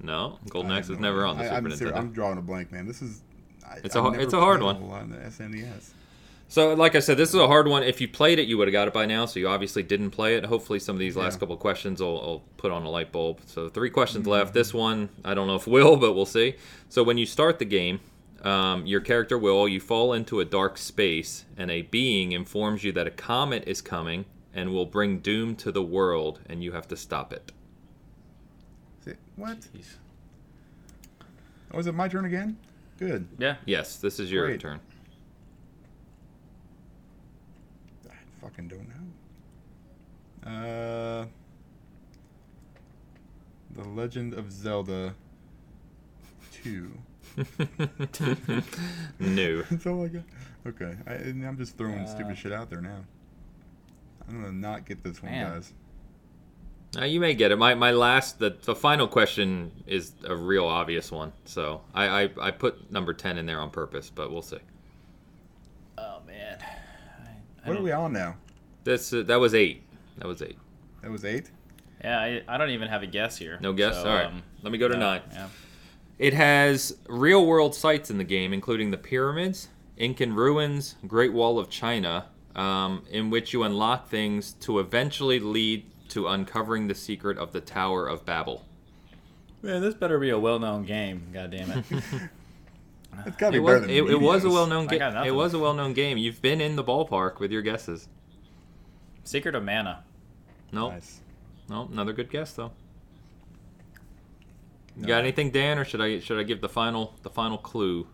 [0.00, 1.30] No, Golden Axe have is no never idea.
[1.30, 1.76] on the I, Super I'm, Nintendo.
[1.78, 2.86] serious, I'm drawing a blank, man.
[2.86, 3.22] This is.
[3.68, 4.76] I, It's a I've har- it's a hard one.
[4.76, 5.90] whole lot on the SNES.
[6.50, 7.82] So, like I said, this is a hard one.
[7.82, 9.26] If you played it, you would have got it by now.
[9.26, 10.46] So you obviously didn't play it.
[10.46, 11.40] Hopefully, some of these last Yeah.
[11.40, 13.40] couple questions will, will put on a light bulb.
[13.44, 14.54] So three questions left.
[14.54, 16.54] This one, I don't know if will, but we'll see.
[16.88, 18.00] So when you start the game,
[18.44, 22.92] um, your character will you fall into a dark space, and a being informs you
[22.92, 24.24] that a comet is coming
[24.54, 27.52] and will bring doom to the world, and you have to stop it.
[29.04, 29.60] Say- What?
[29.76, 29.96] Jeez.
[31.74, 32.56] Oh, is it my turn again?
[32.98, 33.26] Good.
[33.38, 33.56] Yeah.
[33.66, 34.60] Yes, this is your Great.
[34.60, 34.80] turn.
[38.08, 40.50] I fucking don't know.
[40.50, 41.26] Uh,
[43.76, 45.14] The Legend of Zelda
[46.62, 46.90] 2.
[49.18, 49.62] no.
[49.70, 50.22] That's all I got.
[50.66, 53.04] Okay, I, and I'm just throwing Uh, stupid shit out there now.
[54.28, 55.50] I'm gonna not get this one, Man.
[55.52, 55.72] guys.
[56.98, 57.56] Uh, you may get it.
[57.56, 61.32] My my last the, the final question is a real obvious one.
[61.44, 64.58] So I, I I put number ten in there on purpose, but we'll see.
[65.98, 66.58] Oh man.
[66.60, 68.36] I, I What are we on now?
[68.84, 69.82] This uh, that was eight.
[70.18, 70.58] That was eight.
[71.02, 71.50] That was eight.
[72.02, 73.58] Yeah, I, I don't even have a guess here.
[73.60, 73.94] No guess.
[73.94, 74.26] So, All right.
[74.26, 75.22] um, Let me go to no, nine.
[75.32, 75.48] Yeah.
[76.18, 81.58] It has real world sites in the game, including the pyramids, Incan ruins, Great Wall
[81.58, 87.36] of China, um, in which you unlock things to eventually lead to uncovering the secret
[87.38, 88.64] of the Tower of Babel.
[89.62, 91.26] Man, this better be a well-known game.
[91.32, 91.84] God damn it.
[93.26, 95.02] It's gotta be It better was, than it, it was a well-known game.
[95.02, 96.18] It was a well-known game.
[96.18, 98.08] You've been in the ballpark with your guesses.
[99.24, 100.04] Secret of Mana.
[100.72, 101.20] No, Nice.
[101.68, 102.72] no, another good guess though.
[104.96, 105.08] You No.
[105.08, 108.06] got anything, Dan, or should I should I give the final the final clue?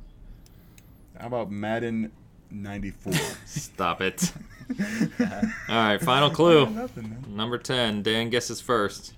[1.19, 2.13] How about Madden
[2.51, 3.13] '94?
[3.47, 4.33] Stop it.
[5.21, 5.27] All
[5.69, 6.69] right, final clue.
[6.71, 7.25] Nothing.
[7.29, 9.15] Number 10, Dan guesses first.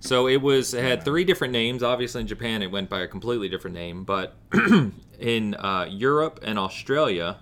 [0.00, 1.82] So it was it had three different names.
[1.82, 4.36] Obviously in Japan it went by a completely different name, but
[5.18, 7.38] in uh, Europe and Australia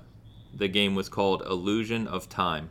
[0.54, 2.70] the game was called Illusion of Time.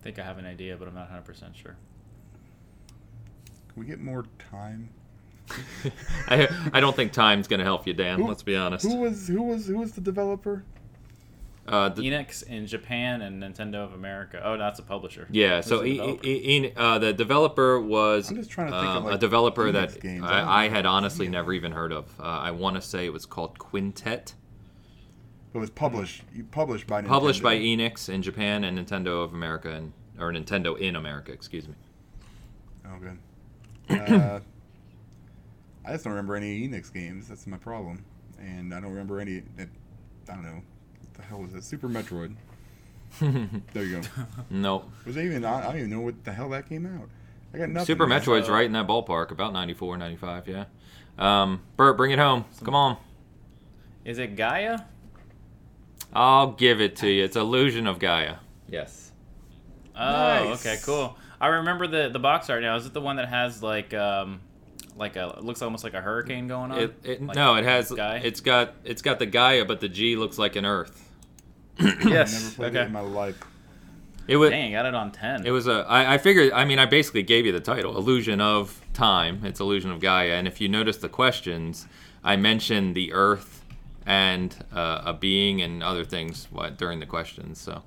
[0.00, 1.76] I think I have an idea, but I'm not 100% sure.
[3.72, 4.90] Can we get more time?
[6.28, 8.20] I, I don't think time's going to help you, Dan.
[8.20, 8.84] Who- let's be honest.
[8.86, 10.64] Who was who was who was the developer?
[11.68, 14.40] Uh, the- Enix in Japan and Nintendo of America.
[14.44, 15.26] Oh, that's a publisher.
[15.30, 16.26] yeah, Who's so the e- developer?
[16.26, 19.64] e- e- uh, the developer was I'm just trying to think of, um, a developer
[19.72, 20.22] Enix that.
[20.24, 21.32] I I, I had honestly Yeah.
[21.32, 22.08] never even heard of.
[22.20, 24.34] Uh, I want to say it was called Quintet.
[25.54, 26.22] It was published.
[26.50, 27.06] Published by Nintendo.
[27.08, 31.66] published by Enix in Japan and Nintendo of America and or Nintendo in America, excuse
[31.68, 31.74] me.
[32.86, 33.18] Oh, good.
[33.90, 34.40] Uh,
[35.84, 37.28] I just don't remember any Enix games.
[37.28, 38.04] That's my problem,
[38.38, 39.42] and I don't remember any.
[39.58, 39.66] I
[40.34, 40.62] don't know.
[41.16, 41.64] What the hell was it?
[41.64, 42.34] Super Metroid.
[43.72, 44.08] There you go.
[44.50, 44.90] nope.
[45.06, 45.44] Was it even?
[45.44, 47.08] I I don't even know what the hell that came out.
[47.54, 47.86] I got nothing.
[47.86, 48.06] Super.
[48.06, 50.64] Metroid's So- right in that ballpark, about 94, 95, yeah.
[51.18, 52.44] Um, Bert, bring it home.
[52.62, 52.98] Come on.
[54.04, 54.80] Is it Gaia?
[56.12, 57.24] I'll give it to you.
[57.24, 58.36] It's Illusion of Gaia.
[58.68, 59.12] Yes.
[59.94, 60.66] Oh, Nice.
[60.66, 61.16] okay, cool.
[61.40, 62.76] I remember the the box art now.
[62.76, 64.40] Is it the one that has like um
[64.96, 66.78] like a looks almost like a hurricane going on?
[66.78, 68.20] It, it, Like no, it has Sky?
[68.22, 71.02] it's got it's got the Gaia, but the G looks like an Earth.
[71.78, 72.54] I've never yes.
[72.54, 72.86] played it Okay.
[72.86, 73.38] in my life.
[74.28, 75.46] It was Dang, got it on ten.
[75.46, 75.84] It was a.
[75.88, 76.52] I, I figured.
[76.52, 80.32] I mean, I basically gave you the title, "Illusion of Time." It's "Illusion of Gaia,"
[80.32, 81.86] and if you notice the questions,
[82.24, 83.64] I mentioned the Earth
[84.04, 87.60] and uh, a being and other things what during the questions.
[87.60, 87.82] So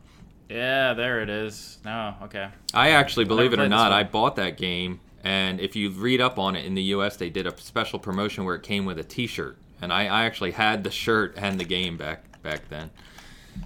[0.50, 1.80] yeah, there it is.
[1.84, 2.48] No, okay.
[2.74, 3.92] I actually, believe it or not.
[3.92, 7.30] I bought that game, and if you read up on it in the U.S., they
[7.30, 10.86] did a special promotion where it came with a T-shirt, and I, I actually had
[10.86, 12.92] the shirt and the game back back then.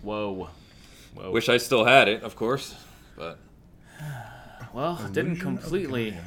[0.02, 0.50] Whoa.
[1.14, 1.32] Whoa.
[1.32, 2.76] Wish I still had it, of course,
[3.16, 3.38] but
[4.74, 6.18] well, didn't completely.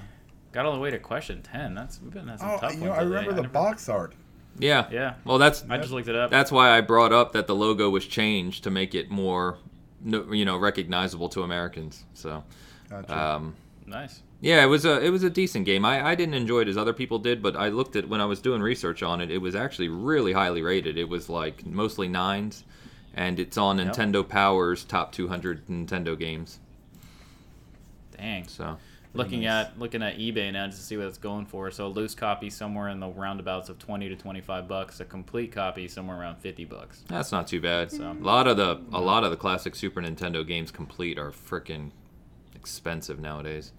[0.52, 1.74] Got all the way to question ten.
[1.74, 2.84] That's we've been at some Oh, tough you ones.
[2.84, 3.08] know, I lately.
[3.10, 4.14] remember the never- box art.
[4.58, 5.14] yeah, Yeah.
[5.24, 6.30] Well, that's I just looked it up.
[6.30, 9.58] That's why I brought up that the logo was changed to make it more,
[10.04, 12.04] you know, recognizable to Americans.
[12.14, 12.42] So,
[12.88, 13.18] Gotcha.
[13.18, 13.54] um,
[13.86, 14.22] nice.
[14.40, 15.84] yeah, it was a it was a decent game.
[15.84, 18.24] I, I didn't enjoy it as other people did, but I looked at when I
[18.26, 19.30] was doing research on it.
[19.30, 20.96] It was actually really highly rated.
[20.96, 22.64] It was like mostly nines,
[23.16, 23.88] and it's on Yep.
[23.96, 26.60] Nintendo Power's top 200 Nintendo games.
[28.16, 28.46] Dang.
[28.48, 28.78] So,
[29.14, 29.66] looking nice.
[29.66, 31.70] at looking at eBay now just to see what it's going for.
[31.70, 35.00] So a loose copy somewhere in the roundabouts of twenty to twenty five bucks.
[35.00, 37.02] A complete copy somewhere around fifty bucks.
[37.08, 37.90] That's not too bad.
[37.90, 41.30] So- A lot of the a lot of the classic Super Nintendo games complete are
[41.30, 41.90] freaking
[42.54, 43.72] expensive nowadays.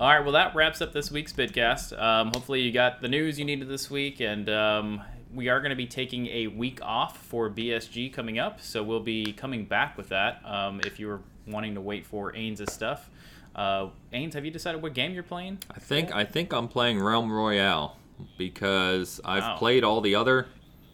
[0.00, 1.96] All right, well that wraps up this week's Bitcast.
[2.00, 5.02] Um, hopefully you got the news you needed this week, and um,
[5.34, 9.00] we are going to be taking a week off for BSG coming up, so we'll
[9.00, 10.40] be coming back with that.
[10.44, 13.10] Um, if you were wanting to wait for Ains' stuff,
[13.54, 15.58] uh, Ains, have you decided what game you're playing?
[15.74, 17.96] I think I think I'm playing Realm Royale
[18.38, 19.56] because I've Wow.
[19.56, 20.48] played all the other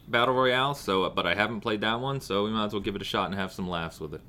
[0.09, 2.97] battle royales, so but I haven't played that one, so we might as well give
[2.97, 4.21] it a shot and have some laughs with it.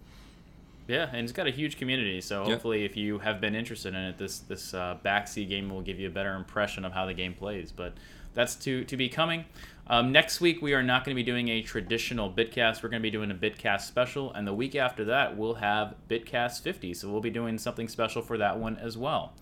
[0.87, 2.19] Yeah, and it's got a huge community.
[2.21, 2.51] So Yep.
[2.51, 5.99] hopefully, if you have been interested in it, this this uh, backseat game will give
[5.99, 7.71] you a better impression of how the game plays.
[7.71, 7.93] But
[8.33, 9.45] that's to to be coming.
[9.91, 12.81] Um, next week we are not going to be doing a traditional Bitcast.
[12.81, 15.95] We're going to be doing a Bitcast special, and the week after that we'll have
[16.09, 16.93] Bitcast 50.
[16.93, 19.33] So we'll be doing something special for that one as well.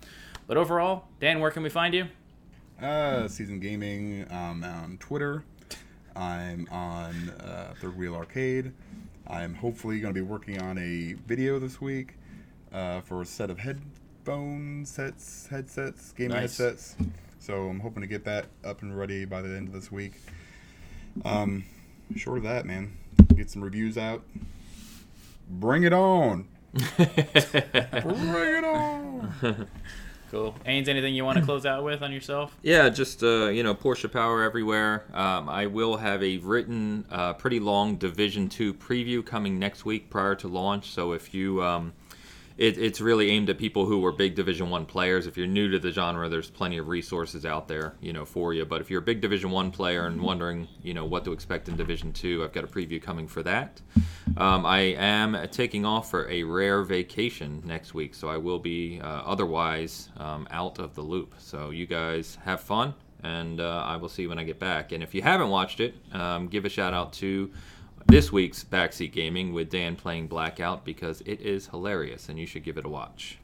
[0.48, 2.08] But overall, Dan, where can we find you?
[2.82, 5.44] Uh, Season Gaming um, on Twitter.
[6.16, 8.72] I'm on uh, Third Wheel Arcade.
[9.28, 12.16] I'm hopefully going to be working on a video this week
[12.74, 16.58] uh, for a set of headphone sets, headsets, gaming Nice.
[16.58, 16.96] headsets.
[17.38, 20.14] So I'm hoping to get that up and ready by the end of this week.
[21.26, 21.66] Um,
[22.16, 22.94] short of that, man,
[23.36, 24.24] get some reviews out.
[25.50, 26.48] Bring it on!
[26.74, 29.68] Bring it on!
[30.32, 30.54] Cool.
[30.64, 32.56] Ains, anything you want to close out with on yourself?
[32.62, 35.06] Yeah, just uh, you know, Porsche Power everywhere.
[35.12, 40.12] Um, I will have a written, uh, pretty long Division Two preview coming next week
[40.12, 40.92] prior to launch.
[40.92, 41.94] So if you, um,
[42.60, 45.28] it, it's really aimed at people who were big Division One players.
[45.28, 48.54] If you're new to the genre, there's plenty of resources out there, you know, for
[48.54, 48.66] you.
[48.66, 51.70] But if you're a big Division One player and wondering, you know, what to expect
[51.70, 53.80] in Division Two, I've got a preview coming for that.
[54.36, 59.00] Um, I am taking off for a rare vacation next week, so I will be
[59.00, 61.36] uh, otherwise um, out of the loop.
[61.38, 62.94] So you guys have fun,
[63.24, 64.92] and uh, I will see you when I get back.
[64.92, 67.52] And if you haven't watched it, um, give a shout out to
[68.10, 72.64] this week's Backseat Gaming with Dan playing Blackout because it is hilarious, and you should
[72.64, 73.38] give it a watch.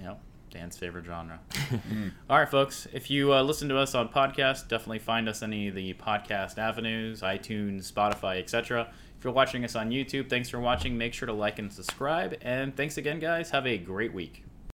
[0.00, 0.18] Yep,
[0.50, 1.38] Dan's favorite genre.
[2.30, 2.88] All right, folks.
[2.94, 6.56] If you uh, listen to us on podcast, definitely find us any of the podcast
[6.56, 8.88] avenues, iTunes, Spotify, etc.
[9.18, 10.96] If you're watching us on YouTube, thanks for watching.
[10.96, 12.36] Make sure to like and subscribe.
[12.40, 13.50] And thanks again, guys.
[13.50, 14.44] Have a great week.